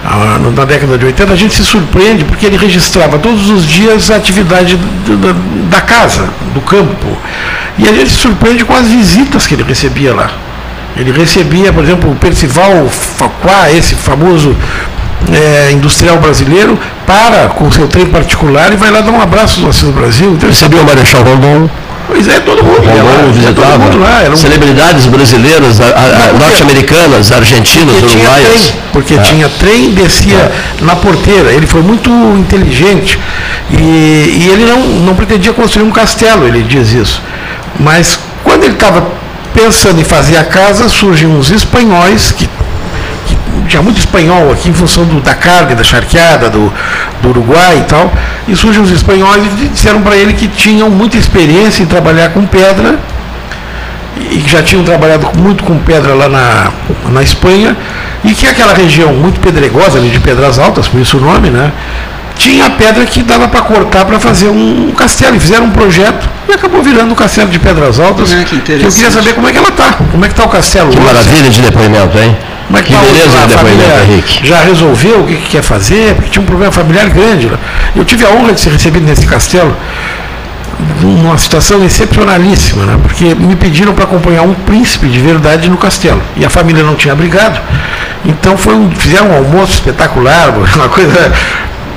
ah, 0.03 0.39
na 0.55 0.65
década 0.65 0.97
de 0.97 1.05
80, 1.05 1.33
a 1.33 1.35
gente 1.35 1.55
se 1.55 1.63
surpreende 1.63 2.23
porque 2.23 2.45
ele 2.45 2.57
registrava 2.57 3.17
todos 3.17 3.49
os 3.49 3.65
dias 3.65 4.11
a 4.11 4.15
atividade 4.15 4.77
da, 4.77 5.77
da 5.77 5.81
casa, 5.81 6.29
do 6.53 6.61
campo. 6.61 7.07
E 7.77 7.87
a 7.87 7.93
gente 7.93 8.09
se 8.09 8.17
surpreende 8.17 8.63
com 8.63 8.73
as 8.73 8.87
visitas 8.87 9.47
que 9.47 9.53
ele 9.53 9.63
recebia 9.63 10.13
lá. 10.13 10.29
Ele 10.95 11.11
recebia, 11.11 11.73
por 11.73 11.83
exemplo, 11.83 12.11
o 12.11 12.15
Percival 12.15 12.87
Faquá, 12.87 13.69
esse 13.71 13.95
famoso 13.95 14.55
é, 15.31 15.71
industrial 15.71 16.17
brasileiro, 16.17 16.77
para 17.05 17.49
com 17.49 17.69
seu 17.71 17.87
trem 17.87 18.05
particular 18.05 18.71
e 18.71 18.75
vai 18.75 18.91
lá 18.91 19.01
dar 19.01 19.11
um 19.11 19.21
abraço 19.21 19.61
no 19.61 19.69
Assis 19.69 19.89
Brasil. 19.89 20.31
Então, 20.31 20.49
Recebeu 20.49 20.81
o 20.81 20.85
Marechal 20.85 21.23
Rondon. 21.23 21.69
Pois 22.07 22.27
é, 22.27 22.39
todo 22.39 22.63
mundo. 22.63 22.81
Rondon 22.81 23.31
visitava. 23.31 23.71
Todo 23.71 23.79
mundo 23.79 23.99
lá, 23.99 24.23
um... 24.31 24.35
Celebridades 24.35 25.05
brasileiras, 25.07 25.79
norte-americanas, 26.39 27.31
argentinas, 27.31 27.95
porque 27.97 28.17
uruguaias. 28.17 28.47
Tinha 28.47 28.71
trem, 28.71 28.81
porque 28.91 29.13
é. 29.15 29.17
tinha 29.17 29.49
trem 29.49 29.89
descia 29.91 30.37
é. 30.37 30.51
na 30.81 30.95
porteira. 30.95 31.51
Ele 31.51 31.65
foi 31.65 31.81
muito 31.81 32.09
inteligente 32.37 33.19
e, 33.71 33.83
e 33.83 34.49
ele 34.51 34.65
não, 34.65 34.79
não 35.05 35.15
pretendia 35.15 35.53
construir 35.53 35.83
um 35.83 35.91
castelo, 35.91 36.45
ele 36.47 36.63
diz 36.63 36.91
isso. 36.93 37.21
Mas 37.79 38.19
quando 38.43 38.63
ele 38.63 38.73
estava 38.73 39.05
pensando 39.53 39.99
em 39.99 40.03
fazer 40.03 40.37
a 40.37 40.43
casa, 40.43 40.87
surgem 40.89 41.27
uns 41.27 41.49
espanhóis 41.49 42.31
que 42.31 42.47
tinha 43.75 43.83
muito 43.83 43.99
espanhol 43.99 44.51
aqui 44.53 44.69
em 44.69 44.73
função 44.73 45.03
do, 45.03 45.19
da 45.19 45.33
carga, 45.33 45.75
da 45.75 45.83
charqueada, 45.83 46.49
do, 46.49 46.71
do 47.21 47.29
Uruguai 47.29 47.79
e 47.79 47.83
tal. 47.83 48.11
E 48.47 48.55
surgem 48.55 48.81
os 48.81 48.91
espanhóis 48.91 49.43
e 49.45 49.67
disseram 49.67 50.01
para 50.01 50.15
ele 50.15 50.33
que 50.33 50.47
tinham 50.47 50.89
muita 50.89 51.17
experiência 51.17 51.83
em 51.83 51.85
trabalhar 51.85 52.29
com 52.29 52.45
pedra 52.45 52.97
e 54.31 54.37
que 54.39 54.49
já 54.49 54.63
tinham 54.63 54.83
trabalhado 54.83 55.29
muito 55.37 55.63
com 55.65 55.77
pedra 55.79 56.13
lá 56.13 56.29
na, 56.29 56.71
na 57.09 57.21
Espanha 57.21 57.75
e 58.23 58.33
que 58.33 58.47
aquela 58.47 58.73
região 58.73 59.13
muito 59.13 59.41
pedregosa 59.41 59.97
ali 59.97 60.09
de 60.09 60.19
Pedras 60.19 60.57
Altas, 60.57 60.87
por 60.87 61.01
isso 61.01 61.17
o 61.17 61.21
nome, 61.21 61.49
né? 61.49 61.71
Tinha 62.37 62.69
pedra 62.69 63.05
que 63.05 63.21
dava 63.21 63.47
para 63.47 63.61
cortar 63.61 64.05
para 64.05 64.19
fazer 64.19 64.47
um 64.47 64.91
castelo. 64.91 65.35
E 65.35 65.39
fizeram 65.39 65.65
um 65.65 65.71
projeto 65.71 66.27
e 66.49 66.53
acabou 66.53 66.81
virando 66.81 67.11
um 67.11 67.15
castelo 67.15 67.49
de 67.49 67.59
Pedras 67.59 67.99
Altas. 67.99 68.31
É, 68.31 68.43
que, 68.43 68.59
que 68.59 68.71
eu 68.71 68.91
queria 68.91 69.11
saber 69.11 69.33
como 69.33 69.47
é 69.47 69.51
que 69.51 69.57
ela 69.57 69.69
está, 69.69 69.93
como 69.93 70.23
é 70.23 70.27
que 70.27 70.33
está 70.33 70.45
o 70.45 70.49
castelo. 70.49 70.89
Que 70.89 70.99
maravilha 70.99 71.49
de 71.49 71.61
depoimento, 71.61 72.17
hein? 72.17 72.35
É 72.73 72.81
que, 72.81 72.91
beleza 72.95 73.37
de 73.41 73.47
depoimento, 73.47 74.11
Henrique. 74.11 74.47
Já 74.47 74.61
resolveu 74.61 75.21
o 75.21 75.27
que, 75.27 75.35
que, 75.35 75.49
quer 75.49 75.61
fazer, 75.61 76.15
porque 76.15 76.29
tinha 76.29 76.41
um 76.41 76.45
problema 76.45 76.71
familiar 76.71 77.09
grande. 77.09 77.51
Eu 77.95 78.03
tive 78.03 78.25
a 78.25 78.29
honra 78.29 78.53
de 78.53 78.61
ser 78.61 78.71
recebido 78.71 79.05
nesse 79.05 79.25
castelo, 79.25 79.75
numa 81.01 81.37
situação 81.37 81.83
excepcionalíssima, 81.85 82.85
né? 82.85 82.99
porque 83.01 83.35
me 83.35 83.55
pediram 83.55 83.93
para 83.93 84.05
acompanhar 84.05 84.41
um 84.41 84.53
príncipe 84.53 85.07
de 85.07 85.19
verdade 85.19 85.69
no 85.69 85.77
castelo. 85.77 86.21
E 86.35 86.43
a 86.43 86.49
família 86.49 86.83
não 86.83 86.95
tinha 86.95 87.13
abrigado. 87.13 87.61
Então 88.25 88.57
foi 88.57 88.73
um, 88.73 88.89
fizeram 88.91 89.29
um 89.29 89.35
almoço 89.35 89.73
espetacular, 89.73 90.49
uma 90.75 90.89
coisa 90.89 91.31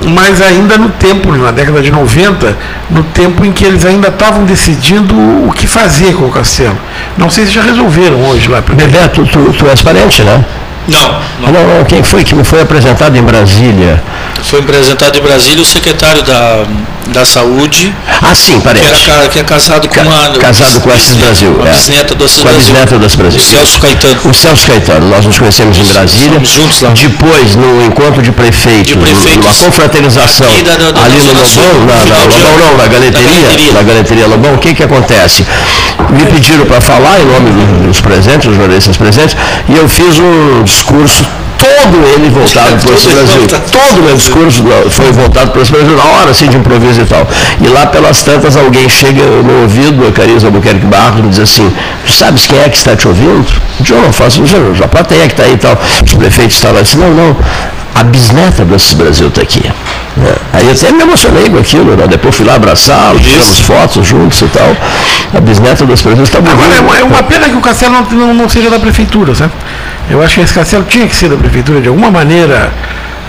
mas 0.07 0.41
ainda 0.41 0.77
no 0.77 0.89
tempo, 0.89 1.31
na 1.31 1.51
década 1.51 1.81
de 1.81 1.91
90, 1.91 2.57
no 2.89 3.03
tempo 3.03 3.45
em 3.45 3.51
que 3.51 3.65
eles 3.65 3.85
ainda 3.85 4.07
estavam 4.07 4.45
decidindo 4.45 5.13
o 5.15 5.51
que 5.53 5.67
fazer 5.67 6.13
com 6.13 6.25
o 6.25 6.31
castelo. 6.31 6.77
Não 7.17 7.29
sei 7.29 7.45
se 7.45 7.51
já 7.51 7.61
resolveram 7.61 8.23
hoje 8.29 8.47
lá. 8.47 8.61
Bebeto, 8.61 9.25
tu, 9.25 9.53
tu 9.53 9.67
és 9.67 9.81
parente, 9.81 10.23
né? 10.23 10.43
Não, 10.87 11.21
não. 11.39 11.51
Não, 11.51 11.77
não. 11.77 11.85
Quem 11.85 12.03
foi 12.03 12.23
que 12.23 12.33
me 12.33 12.43
foi 12.43 12.61
apresentado 12.61 13.15
em 13.17 13.21
Brasília? 13.21 14.01
Foi 14.43 14.59
apresentado 14.59 15.17
em 15.17 15.21
Brasília 15.21 15.61
o 15.61 15.65
secretário 15.65 16.23
da, 16.23 16.65
da 17.07 17.25
Saúde. 17.25 17.93
Ah, 18.21 18.33
sim, 18.33 18.59
parece. 18.61 18.85
Que, 18.85 19.11
era, 19.11 19.27
que 19.27 19.39
é 19.39 19.43
casado 19.43 19.87
com 19.87 19.99
uma. 20.01 20.37
Casado 20.39 20.79
com 20.79 20.89
Assis 20.89 21.15
Brasil. 21.15 21.53
Com 21.53 21.63
a 21.63 21.71
bisneta 21.71 22.15
do 22.15 22.25
Assis 22.25 22.41
com 22.41 22.49
a 22.49 22.51
bisneta 22.53 22.97
do 22.97 23.05
Assis 23.05 23.17
Brasil. 23.17 23.39
O 23.39 23.43
Celso 23.43 23.79
Caetano. 23.79 24.19
O 24.23 24.33
Celso 24.33 24.67
Caetano. 24.67 25.09
Nós 25.09 25.25
nos 25.25 25.37
conhecemos 25.37 25.77
em 25.77 25.83
Brasília. 25.83 26.39
Juntos 26.43 26.81
lá. 26.81 26.91
Depois, 26.91 27.55
no 27.55 27.85
encontro 27.85 28.21
de 28.21 28.31
prefeitos, 28.31 28.87
de 28.87 28.95
prefeitos 28.95 29.45
numa 29.45 29.53
confraternização 29.53 30.47
ali 30.47 30.63
no 30.63 31.33
Lobão, 31.33 31.85
na, 31.85 32.05
na, 32.05 32.23
Lobão 32.23 32.57
não, 32.59 32.77
na 32.77 32.87
galeteria, 32.87 33.73
na 33.73 33.81
galeteria 33.83 34.27
Lobão, 34.27 34.53
o 34.55 34.57
que 34.57 34.73
que 34.73 34.83
acontece? 34.83 35.45
Me 36.11 36.25
pediram 36.25 36.65
para 36.65 36.81
falar 36.81 37.19
em 37.19 37.25
nome 37.25 37.87
dos 37.87 38.01
presentes, 38.01 38.47
dos 38.47 38.55
jornalistas 38.55 38.97
presentes, 38.97 39.37
e 39.67 39.77
eu 39.77 39.87
fiz 39.87 40.19
um 40.19 40.63
discurso 40.63 41.25
todo 41.59 42.07
ele 42.15 42.29
voltado 42.29 42.77
para 42.81 42.91
o 42.91 43.13
Brasil. 43.13 43.47
Todo 43.71 43.99
o 43.99 44.03
meu 44.03 44.15
discurso 44.15 44.63
foi 44.89 45.11
voltado 45.11 45.51
para 45.51 45.61
o 45.61 45.65
Brasil, 45.65 45.95
na 45.95 46.03
hora 46.03 46.31
assim 46.31 46.47
de 46.47 46.57
improviso 46.57 47.01
e 47.01 47.05
tal. 47.05 47.27
E 47.61 47.67
lá 47.67 47.85
pelas 47.85 48.23
tantas 48.23 48.55
alguém 48.55 48.87
chega 48.87 49.21
no 49.21 49.63
ouvido, 49.63 50.07
a 50.07 50.11
Cariza 50.11 50.47
Albuquerque 50.47 50.85
Barros, 50.85 51.19
e 51.19 51.29
diz 51.29 51.39
assim, 51.39 51.71
tu 52.05 52.11
sabes 52.11 52.47
quem 52.47 52.59
é 52.59 52.69
que 52.69 52.77
está 52.77 52.95
te 52.95 53.07
ouvindo? 53.07 53.45
Eu 53.87 54.01
não 54.01 54.13
faço, 54.13 54.41
a 54.83 54.87
plateia 54.87 55.27
que 55.27 55.33
está 55.33 55.43
aí 55.43 55.53
e 55.53 55.57
tal. 55.57 55.77
Os 56.05 56.13
prefeitos 56.13 56.55
estavam 56.55 56.81
disse, 56.81 56.97
não, 56.97 57.13
não, 57.13 57.35
a 57.95 58.03
bisneta 58.03 58.63
do 58.63 58.75
Assis 58.75 58.93
Brasil 58.93 59.27
está 59.27 59.41
aqui. 59.41 59.61
É. 59.65 60.35
Aí 60.53 60.65
eu 60.65 60.71
até 60.71 60.91
me 60.91 61.01
emocionei 61.01 61.49
com 61.49 61.57
aquilo, 61.57 61.95
né? 61.95 62.07
depois 62.07 62.35
fui 62.35 62.45
lá 62.45 62.55
abraçá-lo, 62.55 63.19
tiramos 63.19 63.59
fotos 63.59 64.07
juntos 64.07 64.41
e 64.41 64.47
tal. 64.47 64.75
A 65.33 65.39
bisneta 65.39 65.85
do 65.85 65.93
Assis 65.93 66.05
Brasil 66.05 66.23
está 66.23 66.39
Agora 66.39 66.75
é 66.75 66.81
uma, 66.81 66.97
é 66.97 67.03
uma 67.03 67.23
pena 67.23 67.49
que 67.49 67.55
o 67.55 67.61
castelo 67.61 67.93
não, 67.93 68.03
não, 68.03 68.33
não 68.33 68.49
seja 68.49 68.69
da 68.69 68.79
prefeitura, 68.79 69.35
sabe? 69.35 69.53
Eu 70.09 70.23
acho 70.23 70.35
que 70.35 70.41
esse 70.41 70.53
castelo 70.53 70.83
tinha 70.83 71.07
que 71.07 71.15
ser 71.15 71.29
da 71.29 71.35
prefeitura 71.35 71.81
de 71.81 71.87
alguma 71.87 72.09
maneira. 72.09 72.71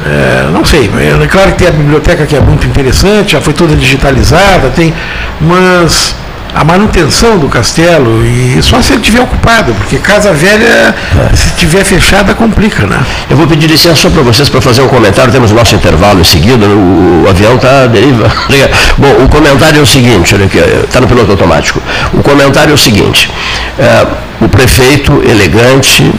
É, 0.07 0.49
não 0.51 0.65
sei, 0.65 0.91
é 0.99 1.27
claro 1.27 1.53
que 1.53 1.59
tem 1.59 1.69
a 1.69 1.73
biblioteca 1.73 2.25
que 2.25 2.35
é 2.35 2.41
muito 2.41 2.67
interessante, 2.67 3.33
já 3.33 3.41
foi 3.41 3.53
toda 3.53 3.77
digitalizada, 3.77 4.71
tem, 4.75 4.95
mas 5.39 6.15
a 6.55 6.65
manutenção 6.65 7.39
do 7.39 7.49
castelo 7.49 8.25
e 8.25 8.63
só 8.63 8.83
se 8.83 8.93
ele 8.93 9.01
estiver 9.01 9.21
ocupado, 9.21 9.75
porque 9.75 9.99
casa 9.99 10.33
velha, 10.33 10.95
se 11.35 11.49
estiver 11.49 11.85
fechada, 11.85 12.35
complica, 12.35 12.87
né? 12.87 13.05
Eu 13.29 13.37
vou 13.37 13.47
pedir 13.47 13.69
licença 13.69 13.97
só 13.97 14.11
para 14.11 14.23
vocês 14.23 14.49
para 14.49 14.61
fazer 14.61 14.83
um 14.83 14.89
comentário, 14.89 15.33
temos 15.33 15.51
o 15.51 15.55
nosso 15.55 15.75
intervalo 15.75 16.21
em 16.21 16.25
seguida, 16.25 16.67
o, 16.67 17.25
o 17.25 17.29
avião 17.29 17.57
está 17.57 17.87
deriva. 17.87 18.31
Bom, 18.99 19.25
o 19.25 19.29
comentário 19.29 19.79
é 19.79 19.83
o 19.83 19.87
seguinte, 19.87 20.35
olha 20.35 20.47
aqui, 20.47 20.59
está 20.59 21.01
no 21.01 21.07
piloto 21.07 21.31
automático. 21.31 21.81
O 22.13 22.23
comentário 22.23 22.73
é 22.73 22.75
o 22.75 22.79
seguinte, 22.79 23.31
é, 23.79 24.07
o 24.41 24.49
prefeito 24.49 25.23
elegante, 25.25 26.13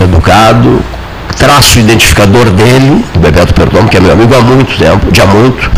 educado, 0.00 0.82
traço 1.36 1.78
identificador 1.78 2.50
dele, 2.50 3.04
o 3.14 3.18
Bebeto 3.18 3.54
Perdomo, 3.54 3.88
que 3.88 3.96
é 3.96 4.00
meu 4.00 4.12
amigo 4.12 4.34
há 4.34 4.40
muito 4.40 4.76
tempo, 4.78 5.06
há 5.20 5.26
muito, 5.26 5.70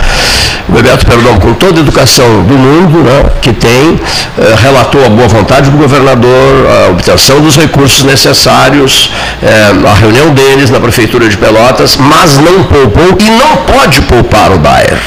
o 0.68 0.72
Bebeto 0.72 1.06
Perdomo, 1.06 1.40
com 1.40 1.54
toda 1.54 1.78
a 1.78 1.82
educação 1.82 2.42
do 2.42 2.54
mundo 2.54 2.98
né, 2.98 3.30
que 3.40 3.52
tem, 3.52 4.00
eh, 4.38 4.54
relatou 4.60 5.04
a 5.04 5.08
boa 5.08 5.28
vontade 5.28 5.70
do 5.70 5.76
governador, 5.76 6.66
a 6.66 6.90
obtenção 6.90 7.40
dos 7.40 7.56
recursos 7.56 8.02
necessários, 8.04 9.12
eh, 9.42 9.88
a 9.88 9.94
reunião 9.94 10.30
deles 10.30 10.70
na 10.70 10.80
Prefeitura 10.80 11.28
de 11.28 11.36
Pelotas, 11.36 11.96
mas 11.96 12.38
não 12.38 12.64
poupou 12.64 13.16
e 13.20 13.30
não 13.30 13.56
pode 13.58 14.00
poupar 14.02 14.52
o 14.52 14.58
Bayer. 14.58 14.98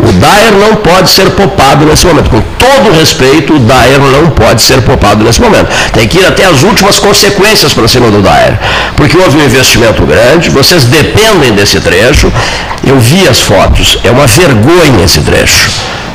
O 0.00 0.12
Daer 0.12 0.52
não 0.52 0.76
pode 0.76 1.10
ser 1.10 1.30
poupado 1.30 1.84
nesse 1.86 2.06
momento. 2.06 2.30
Com 2.30 2.40
todo 2.58 2.98
respeito, 2.98 3.54
o 3.54 3.58
Daer 3.58 4.00
não 4.00 4.30
pode 4.30 4.62
ser 4.62 4.82
poupado 4.82 5.22
nesse 5.24 5.40
momento. 5.40 5.68
Tem 5.92 6.08
que 6.08 6.18
ir 6.18 6.26
até 6.26 6.44
as 6.44 6.62
últimas 6.62 6.98
consequências 6.98 7.72
para 7.72 7.86
cima 7.86 8.10
do 8.10 8.20
Daer. 8.20 8.58
Porque 8.96 9.16
houve 9.16 9.36
um 9.36 9.44
investimento 9.44 10.04
grande, 10.04 10.50
vocês 10.50 10.84
dependem 10.84 11.52
desse 11.52 11.80
trecho. 11.80 12.32
Eu 12.84 12.98
vi 12.98 13.26
as 13.28 13.40
fotos, 13.40 13.98
é 14.04 14.10
uma 14.10 14.26
vergonha 14.26 15.04
esse 15.04 15.20
trecho. 15.20 15.70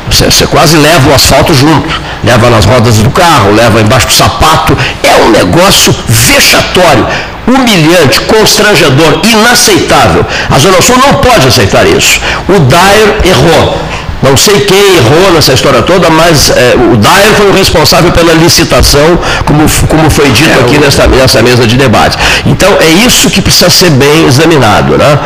Você, 0.10 0.26
você, 0.26 0.48
quase 0.48 0.76
leva 0.76 1.12
o 1.12 1.14
asfalto 1.14 1.54
junto, 1.54 2.02
leva 2.24 2.50
nas 2.50 2.66
rodas 2.66 2.98
do 2.98 3.12
carro, 3.12 3.54
leva 3.54 3.80
embaixo 3.80 4.08
do 4.08 4.14
sapato. 4.14 4.76
É 5.04 5.24
um 5.24 5.30
negócio 5.30 5.94
vexatório 6.08 7.06
humilhante, 7.50 8.22
constrangedor, 8.22 9.22
inaceitável. 9.24 10.26
A 10.50 10.58
Zona 10.60 10.82
Sul 10.82 10.98
não 10.98 11.16
pode 11.16 11.48
aceitar 11.48 11.86
isso. 11.88 12.20
O 12.48 12.60
Daer 12.60 13.22
errou. 13.26 13.90
Não 14.22 14.36
sei 14.36 14.60
quem 14.62 14.78
errou 14.98 15.32
nessa 15.34 15.54
história 15.54 15.82
toda, 15.82 16.10
mas 16.10 16.50
é, 16.52 16.76
o 16.76 16.98
Daer 16.98 17.34
foi 17.36 17.50
o 17.50 17.54
responsável 17.54 18.12
pela 18.12 18.34
licitação, 18.34 19.18
como, 19.46 19.66
como 19.88 20.10
foi 20.10 20.30
dito 20.32 20.50
é, 20.50 20.62
aqui 20.62 20.78
nessa, 20.78 21.08
nessa 21.08 21.42
mesa 21.42 21.66
de 21.66 21.78
debate. 21.78 22.18
Então 22.46 22.70
é 22.82 22.90
isso 23.08 23.30
que 23.30 23.42
precisa 23.42 23.70
ser 23.70 23.92
bem 23.92 24.26
examinado. 24.28 24.98
Né? 24.98 25.20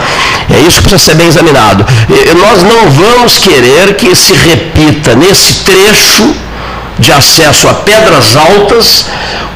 É 0.52 0.60
isso 0.68 0.82
que 0.82 0.90
precisa 0.90 1.12
ser 1.12 1.18
bem 1.18 1.28
examinado. 1.28 1.86
E, 2.08 2.34
nós 2.36 2.62
não 2.62 2.90
vamos 2.92 3.38
querer 3.40 3.96
que 3.96 4.16
se 4.16 4.34
repita 4.34 5.16
nesse 5.16 5.56
trecho 5.64 6.36
de 7.00 7.12
acesso 7.12 7.68
a 7.68 7.74
pedras 7.74 8.36
altas, 8.36 9.06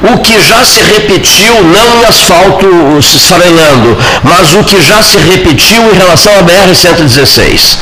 o 0.02 0.18
que 0.18 0.40
já 0.40 0.64
se 0.64 0.80
repetiu, 0.80 1.54
não 1.64 2.02
em 2.02 2.04
asfalto 2.06 2.66
se 3.02 3.16
esfarelando, 3.16 3.96
mas 4.22 4.54
o 4.54 4.64
que 4.64 4.80
já 4.80 5.02
se 5.02 5.18
repetiu 5.18 5.82
em 5.92 5.96
relação 5.96 6.32
à 6.38 6.42
BR-116 6.42 7.78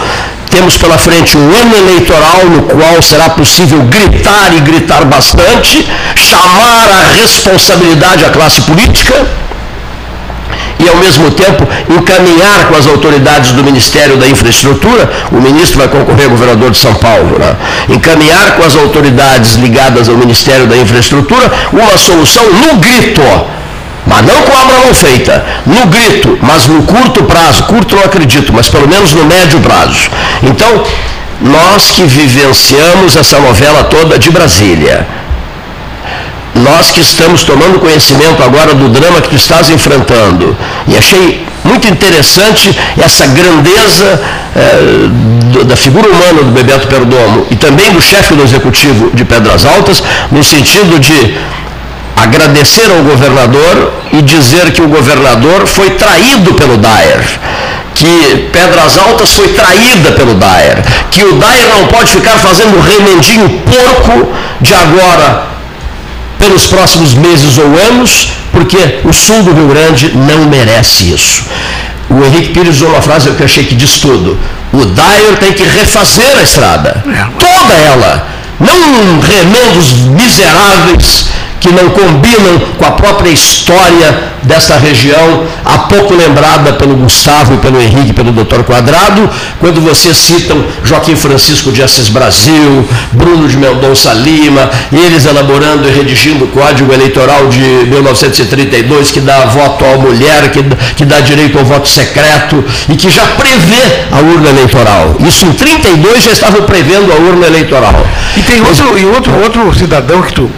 temos 0.49 0.77
pela 0.77 0.97
frente 0.97 1.37
um 1.37 1.55
ano 1.55 1.75
eleitoral 1.77 2.45
no 2.45 2.63
qual 2.63 3.01
será 3.01 3.29
possível 3.29 3.81
gritar 3.83 4.51
e 4.55 4.59
gritar 4.61 5.05
bastante, 5.05 5.87
chamar 6.15 6.89
a 6.89 7.21
responsabilidade 7.21 8.25
à 8.25 8.29
classe 8.29 8.61
política 8.61 9.25
ao 10.89 10.97
mesmo 10.97 11.31
tempo, 11.31 11.67
encaminhar 11.89 12.67
com 12.67 12.75
as 12.75 12.87
autoridades 12.87 13.51
do 13.51 13.63
Ministério 13.63 14.17
da 14.17 14.27
Infraestrutura, 14.27 15.09
o 15.31 15.39
ministro 15.41 15.79
vai 15.79 15.87
concorrer 15.87 16.29
governador 16.29 16.71
de 16.71 16.77
São 16.77 16.93
Paulo, 16.95 17.37
né? 17.39 17.55
encaminhar 17.89 18.55
com 18.55 18.65
as 18.65 18.75
autoridades 18.75 19.55
ligadas 19.55 20.09
ao 20.09 20.17
Ministério 20.17 20.67
da 20.67 20.77
Infraestrutura 20.77 21.51
uma 21.71 21.97
solução 21.97 22.43
no 22.43 22.77
grito, 22.77 23.21
mas 24.05 24.25
não 24.25 24.41
com 24.41 24.57
a 24.57 24.65
não 24.65 24.93
feita, 24.93 25.45
no 25.65 25.85
grito, 25.87 26.37
mas 26.41 26.67
no 26.67 26.83
curto 26.83 27.23
prazo, 27.23 27.63
curto 27.63 27.95
não 27.95 28.03
acredito, 28.03 28.51
mas 28.51 28.69
pelo 28.69 28.87
menos 28.87 29.13
no 29.13 29.25
médio 29.25 29.59
prazo. 29.59 30.09
Então, 30.41 30.83
nós 31.41 31.91
que 31.91 32.03
vivenciamos 32.03 33.15
essa 33.15 33.39
novela 33.39 33.83
toda 33.83 34.17
de 34.17 34.29
Brasília, 34.29 35.07
nós 36.63 36.91
que 36.91 37.01
estamos 37.01 37.43
tomando 37.43 37.79
conhecimento 37.79 38.43
agora 38.43 38.73
do 38.73 38.89
drama 38.89 39.21
que 39.21 39.29
tu 39.29 39.35
estás 39.35 39.69
enfrentando, 39.69 40.55
e 40.87 40.97
achei 40.97 41.47
muito 41.63 41.87
interessante 41.87 42.77
essa 42.97 43.27
grandeza 43.27 44.21
é, 44.55 45.63
da 45.63 45.75
figura 45.75 46.07
humana 46.07 46.43
do 46.43 46.51
Bebeto 46.51 46.87
Perdomo 46.87 47.45
e 47.51 47.55
também 47.55 47.91
do 47.91 48.01
chefe 48.01 48.33
do 48.33 48.43
executivo 48.43 49.11
de 49.13 49.25
Pedras 49.25 49.65
Altas, 49.65 50.01
no 50.31 50.43
sentido 50.43 50.99
de 50.99 51.37
agradecer 52.15 52.89
ao 52.91 53.03
governador 53.03 53.93
e 54.11 54.21
dizer 54.21 54.71
que 54.71 54.81
o 54.81 54.87
governador 54.87 55.67
foi 55.67 55.91
traído 55.91 56.53
pelo 56.53 56.77
Daer 56.77 57.23
que 57.99 58.49
Pedras 58.53 58.97
Altas 58.97 59.33
foi 59.33 59.49
traída 59.49 60.13
pelo 60.13 60.33
Daer, 60.35 60.81
que 61.11 61.21
o 61.21 61.33
Daer 61.33 61.67
não 61.67 61.87
pode 61.87 62.13
ficar 62.13 62.37
fazendo 62.37 62.79
remendinho 62.79 63.49
porco 63.49 64.31
de 64.61 64.73
agora 64.73 65.48
pelos 66.49 66.65
próximos 66.65 67.13
meses 67.13 67.59
ou 67.59 67.77
anos, 67.89 68.29
porque 68.51 69.01
o 69.03 69.13
sul 69.13 69.43
do 69.43 69.53
Rio 69.53 69.67
Grande 69.67 70.11
não 70.15 70.49
merece 70.49 71.13
isso. 71.13 71.43
O 72.09 72.25
Henrique 72.25 72.53
Pires 72.53 72.77
usou 72.77 72.89
uma 72.89 73.03
frase 73.03 73.29
que 73.29 73.41
eu 73.41 73.45
achei 73.45 73.63
que 73.63 73.75
diz 73.75 73.99
tudo. 73.99 74.35
O 74.73 74.83
Dyer 74.83 75.37
tem 75.39 75.53
que 75.53 75.63
refazer 75.63 76.37
a 76.39 76.41
estrada. 76.41 77.03
É. 77.07 77.25
Toda 77.37 77.73
ela. 77.73 78.27
Não 78.59 79.19
remendos 79.19 79.91
miseráveis 80.09 81.27
que 81.59 81.71
não 81.71 81.89
combinam 81.89 82.59
com 82.77 82.85
a 82.85 82.91
própria 82.91 83.29
história 83.29 84.29
dessa 84.43 84.77
região, 84.77 85.43
há 85.65 85.79
pouco 85.79 86.13
lembrada 86.13 86.73
pelo 86.73 86.95
Gustavo 86.95 87.55
e 87.55 87.57
pelo 87.57 87.81
Henrique, 87.81 88.13
pelo 88.13 88.31
Dr. 88.31 88.63
Quadrado, 88.63 89.29
quando 89.59 89.81
vocês 89.81 90.17
citam 90.17 90.63
Joaquim 90.83 91.15
Francisco 91.15 91.71
de 91.71 91.83
Assis 91.83 92.09
Brasil, 92.09 92.87
Bruno 93.11 93.47
de 93.47 93.57
Mendonça 93.57 94.13
Lima, 94.13 94.69
eles 94.91 95.25
elaborando 95.25 95.87
e 95.87 95.91
redigindo 95.91 96.45
o 96.45 96.47
Código 96.47 96.93
Eleitoral 96.93 97.47
de 97.47 97.59
1932, 97.59 99.11
que 99.11 99.19
dá 99.19 99.45
voto 99.45 99.85
à 99.85 99.97
mulher, 99.97 100.51
que, 100.51 100.63
que 100.95 101.05
dá 101.05 101.19
direito 101.19 101.57
ao 101.57 101.65
voto 101.65 101.87
secreto 101.87 102.63
e 102.87 102.95
que 102.95 103.09
já 103.09 103.25
prevê 103.37 104.05
a 104.11 104.19
urna 104.19 104.49
eleitoral. 104.49 105.17
Isso 105.19 105.45
em 105.45 105.53
32 105.53 106.23
já 106.23 106.31
estava 106.31 106.61
prevendo 106.61 107.11
a 107.11 107.15
urna 107.15 107.47
eleitoral. 107.47 108.05
E 108.37 108.41
tem 108.41 108.61
outro, 108.61 108.97
e 108.97 109.05
outro, 109.05 109.33
outro 109.43 109.73
cidadão 109.77 110.21
que 110.21 110.33
tu 110.33 110.49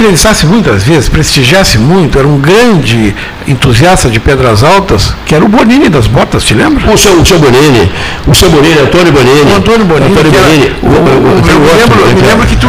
entrevistasse 0.00 0.46
muitas 0.46 0.82
vezes, 0.82 1.10
prestigiasse 1.10 1.76
muito, 1.76 2.18
era 2.18 2.26
um 2.26 2.38
grande 2.40 3.14
entusiasta 3.52 4.08
de 4.08 4.18
Pedras 4.20 4.62
Altas, 4.62 5.14
que 5.26 5.34
era 5.34 5.44
o 5.44 5.48
Bonini 5.48 5.88
das 5.88 6.06
botas, 6.06 6.44
te 6.44 6.54
lembra? 6.54 6.90
O 6.90 6.96
seu, 6.96 7.20
o 7.20 7.26
seu 7.26 7.38
Bonini, 7.38 7.90
o 8.26 8.34
seu 8.34 8.50
Bonini, 8.50 8.78
Antônio 8.78 9.12
Bonini. 9.12 9.52
O 9.52 9.56
Antônio 9.56 9.86
Bonini. 9.86 10.12
Antônio 10.12 10.32
Bonini. 10.32 10.66
Era, 10.66 10.76
o, 10.82 10.88
o, 10.88 10.90
o, 10.90 11.50
eu 11.50 11.60
me 11.60 11.80
lembro, 11.80 12.06
me 12.14 12.22
lembro 12.22 12.46
que 12.46 12.56
tu, 12.56 12.68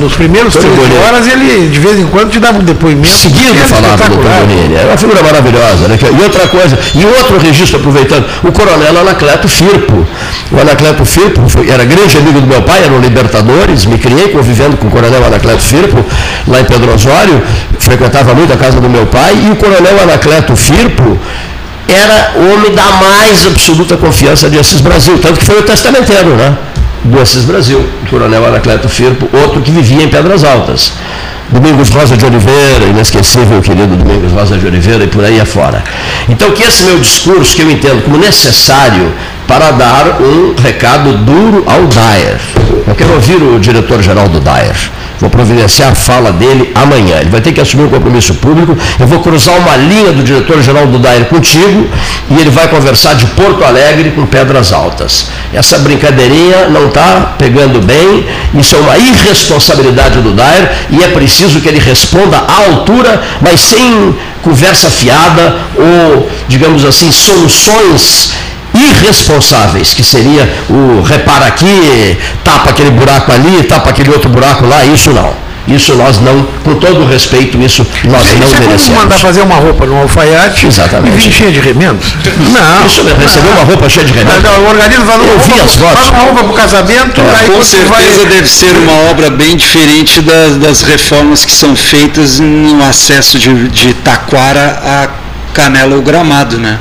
nos 0.00 0.14
primeiros 0.14 0.54
três 0.54 0.72
horas, 1.06 1.26
ele 1.26 1.68
de 1.68 1.78
vez 1.78 1.98
em 1.98 2.06
quando 2.06 2.30
te 2.30 2.38
dava 2.38 2.58
um 2.58 2.62
depoimento. 2.62 3.08
Seguindo 3.08 3.56
falava 3.66 4.08
do 4.08 4.16
Bonini. 4.16 4.74
Era 4.74 4.88
uma 4.88 4.96
figura 4.96 5.22
maravilhosa. 5.22 5.88
Né? 5.88 5.98
E 6.00 6.22
outra 6.22 6.46
coisa, 6.48 6.78
e 6.94 7.04
outro 7.04 7.38
registro, 7.38 7.78
aproveitando, 7.78 8.26
o 8.42 8.52
coronel 8.52 9.00
Anacleto 9.00 9.48
Firpo. 9.48 10.06
O 10.50 10.60
Anacleto 10.60 11.04
Firpo 11.04 11.48
foi, 11.48 11.70
era 11.70 11.84
grande 11.84 12.18
amigo 12.18 12.40
do 12.40 12.46
meu 12.46 12.62
pai, 12.62 12.82
era 12.84 12.92
um 12.92 13.00
Libertadores, 13.00 13.86
me 13.86 13.98
criei 13.98 14.28
convivendo 14.28 14.76
com 14.76 14.88
o 14.88 14.90
coronel 14.90 15.24
Anacleto 15.24 15.62
Firpo 15.62 16.04
lá 16.46 16.60
em 16.60 16.64
Pedro 16.64 16.94
Osório, 16.94 17.42
frequentava 17.90 18.34
muito 18.34 18.52
a 18.52 18.56
casa 18.56 18.80
do 18.80 18.88
meu 18.88 19.04
pai, 19.06 19.34
e 19.46 19.50
o 19.50 19.56
coronel 19.56 20.00
Anacleto 20.00 20.54
Firpo 20.54 21.18
era 21.88 22.34
o 22.36 22.52
homem 22.52 22.72
da 22.72 22.84
mais 22.84 23.44
absoluta 23.48 23.96
confiança 23.96 24.48
de 24.48 24.56
Assis 24.56 24.80
Brasil, 24.80 25.18
tanto 25.18 25.40
que 25.40 25.44
foi 25.44 25.58
o 25.58 25.62
testamenteiro, 25.62 26.36
né? 26.36 26.56
Do 27.02 27.20
Assis 27.20 27.44
Brasil, 27.44 27.80
o 27.80 28.08
coronel 28.08 28.46
Anacleto 28.46 28.88
Firpo, 28.88 29.28
outro 29.36 29.60
que 29.60 29.72
vivia 29.72 30.04
em 30.04 30.08
Pedras 30.08 30.44
Altas. 30.44 30.92
Domingos 31.52 31.90
Rosa 31.90 32.16
de 32.16 32.24
Oliveira, 32.24 32.86
inesquecível 32.88 33.60
querido 33.60 33.96
Domingos 33.96 34.32
Rosa 34.32 34.56
de 34.56 34.66
Oliveira 34.66 35.04
e 35.04 35.08
por 35.08 35.24
aí 35.24 35.40
afora. 35.40 35.82
Então 36.28 36.52
que 36.52 36.62
esse 36.62 36.84
meu 36.84 36.98
discurso, 36.98 37.54
que 37.56 37.62
eu 37.62 37.70
entendo 37.70 38.04
como 38.04 38.18
necessário 38.18 39.12
para 39.46 39.72
dar 39.72 40.20
um 40.20 40.54
recado 40.62 41.12
duro 41.18 41.64
ao 41.66 41.86
Dyer. 41.86 42.38
Eu 42.86 42.94
quero 42.94 43.14
ouvir 43.14 43.42
o 43.42 43.58
diretor-geral 43.58 44.28
do 44.28 44.38
Dyer. 44.38 44.90
Vou 45.20 45.28
providenciar 45.28 45.92
a 45.92 45.94
fala 45.94 46.32
dele 46.32 46.72
amanhã. 46.74 47.18
Ele 47.20 47.28
vai 47.28 47.42
ter 47.42 47.52
que 47.52 47.60
assumir 47.60 47.84
um 47.84 47.90
compromisso 47.90 48.34
público. 48.34 48.76
Eu 48.98 49.06
vou 49.06 49.20
cruzar 49.20 49.54
uma 49.58 49.76
linha 49.76 50.12
do 50.12 50.22
diretor-geral 50.22 50.86
do 50.86 50.98
Dair 50.98 51.26
contigo 51.26 51.86
e 52.30 52.40
ele 52.40 52.48
vai 52.48 52.68
conversar 52.68 53.14
de 53.14 53.26
Porto 53.26 53.62
Alegre 53.62 54.12
com 54.12 54.24
Pedras 54.24 54.72
Altas. 54.72 55.26
Essa 55.52 55.78
brincadeirinha 55.80 56.68
não 56.70 56.86
está 56.86 57.34
pegando 57.36 57.84
bem. 57.84 58.24
Isso 58.54 58.76
é 58.76 58.78
uma 58.78 58.96
irresponsabilidade 58.96 60.20
do 60.20 60.32
Dair 60.32 60.70
e 60.90 61.02
é 61.02 61.08
preciso 61.08 61.39
que 61.60 61.68
ele 61.68 61.78
responda 61.78 62.36
à 62.38 62.68
altura, 62.68 63.22
mas 63.40 63.60
sem 63.60 64.14
conversa 64.42 64.90
fiada 64.90 65.56
ou, 65.76 66.30
digamos 66.48 66.84
assim, 66.84 67.10
soluções 67.10 68.32
irresponsáveis, 68.74 69.94
que 69.94 70.02
seria 70.02 70.48
o 70.68 71.02
repara 71.02 71.46
aqui, 71.46 72.16
tapa 72.44 72.70
aquele 72.70 72.90
buraco 72.90 73.32
ali, 73.32 73.62
tapa 73.64 73.90
aquele 73.90 74.10
outro 74.10 74.28
buraco 74.28 74.66
lá, 74.66 74.84
isso 74.84 75.10
não. 75.10 75.49
Isso 75.70 75.94
nós 75.94 76.18
não, 76.20 76.42
com 76.64 76.74
todo 76.74 77.06
respeito, 77.06 77.60
isso 77.62 77.86
nós 78.04 78.22
isso 78.24 78.34
não 78.38 78.46
é 78.46 78.50
merecemos. 78.50 78.82
Como 78.84 78.98
mandar 78.98 79.18
fazer 79.18 79.42
uma 79.42 79.54
roupa 79.54 79.86
num 79.86 79.96
alfaiate 79.98 80.66
Exatamente. 80.66 81.16
e 81.16 81.20
vir 81.20 81.32
cheia 81.32 81.52
de 81.52 81.60
remendos? 81.60 82.14
Não. 82.52 82.86
Isso 82.86 83.04
mesmo, 83.04 83.20
receber 83.20 83.48
uma 83.50 83.64
roupa 83.64 83.88
cheia 83.88 84.06
de 84.06 84.12
remendos. 84.12 84.42
Não, 84.42 84.64
o 84.64 84.68
organismo 84.68 85.06
faz 85.06 85.20
uma, 85.20 85.28
roupa, 85.28 85.44
as 85.64 85.74
faz 85.76 86.08
uma 86.08 86.18
roupa 86.18 86.44
para 86.44 86.52
o 86.52 86.54
casamento, 86.54 87.20
É, 87.20 87.40
aí 87.40 87.46
Com 87.46 87.56
você 87.56 87.76
vai... 87.84 88.02
certeza 88.02 88.26
deve 88.26 88.50
ser 88.50 88.76
uma 88.76 89.10
obra 89.10 89.30
bem 89.30 89.56
diferente 89.56 90.20
das, 90.20 90.56
das 90.56 90.82
reformas 90.82 91.44
que 91.44 91.52
são 91.52 91.76
feitas 91.76 92.40
no 92.40 92.82
acesso 92.84 93.38
de, 93.38 93.68
de 93.68 93.94
Taquara 93.94 94.80
a 94.84 95.08
Canela 95.54 95.96
ou 95.96 96.02
Gramado, 96.02 96.58
né? 96.58 96.78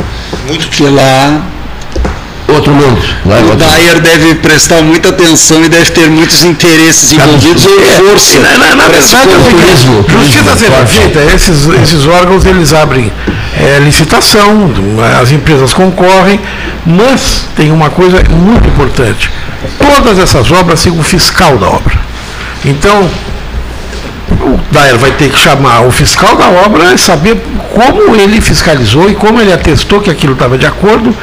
Muito 0.47 0.67
Porque 0.67 0.83
lá 0.83 1.41
Outro 2.59 2.73
mundo. 2.73 3.01
O. 3.25 3.55
Dyer 3.55 4.01
deve 4.01 4.35
prestar 4.35 4.81
muita 4.81 5.09
atenção 5.09 5.63
e 5.63 5.69
deve 5.69 5.91
ter 5.91 6.09
muitos 6.09 6.43
interesses 6.43 7.13
envolvidos 7.13 7.65
ou 7.65 7.79
é, 7.79 7.85
força. 7.85 8.39
Na, 8.39 8.57
na, 8.57 8.75
na 8.75 8.87
verdade, 8.89 9.29
turismo, 9.49 10.05
justiça 10.09 10.55
seja 10.57 10.85
feita, 10.85 11.19
esses, 11.33 11.67
esses 11.81 12.05
órgãos 12.05 12.45
eles 12.45 12.73
abrem 12.73 13.11
é, 13.57 13.79
licitação, 13.79 14.73
as 15.21 15.31
empresas 15.31 15.73
concorrem, 15.73 16.37
mas 16.85 17.45
tem 17.55 17.71
uma 17.71 17.89
coisa 17.89 18.21
muito 18.29 18.67
importante. 18.67 19.31
Todas 19.77 20.19
essas 20.19 20.51
obras 20.51 20.83
têm 20.83 20.91
um 20.91 21.03
fiscal 21.03 21.57
da 21.57 21.67
obra. 21.67 21.97
Então, 22.65 23.09
o 24.41 24.59
Daer 24.69 24.97
vai 24.97 25.11
ter 25.11 25.29
que 25.29 25.39
chamar 25.39 25.85
o 25.85 25.91
fiscal 25.91 26.35
da 26.35 26.47
obra 26.65 26.93
e 26.93 26.97
saber 26.97 27.41
como 27.73 28.17
ele 28.17 28.41
fiscalizou 28.41 29.09
e 29.09 29.15
como 29.15 29.39
ele 29.39 29.53
atestou 29.53 30.01
que 30.01 30.09
aquilo 30.09 30.33
estava 30.33 30.57
de 30.57 30.65
acordo 30.65 31.15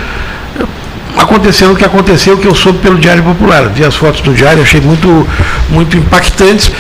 acontecendo 1.26 1.72
o 1.72 1.76
que 1.76 1.84
aconteceu, 1.84 2.38
que 2.38 2.46
eu 2.46 2.54
soube 2.54 2.78
pelo 2.78 2.98
Diário 2.98 3.22
Popular. 3.22 3.68
Vi 3.68 3.84
as 3.84 3.96
fotos 3.96 4.20
do 4.20 4.32
Diário, 4.32 4.62
achei 4.62 4.80
muito, 4.80 5.26
muito 5.68 5.96
impactantes. 5.96 6.70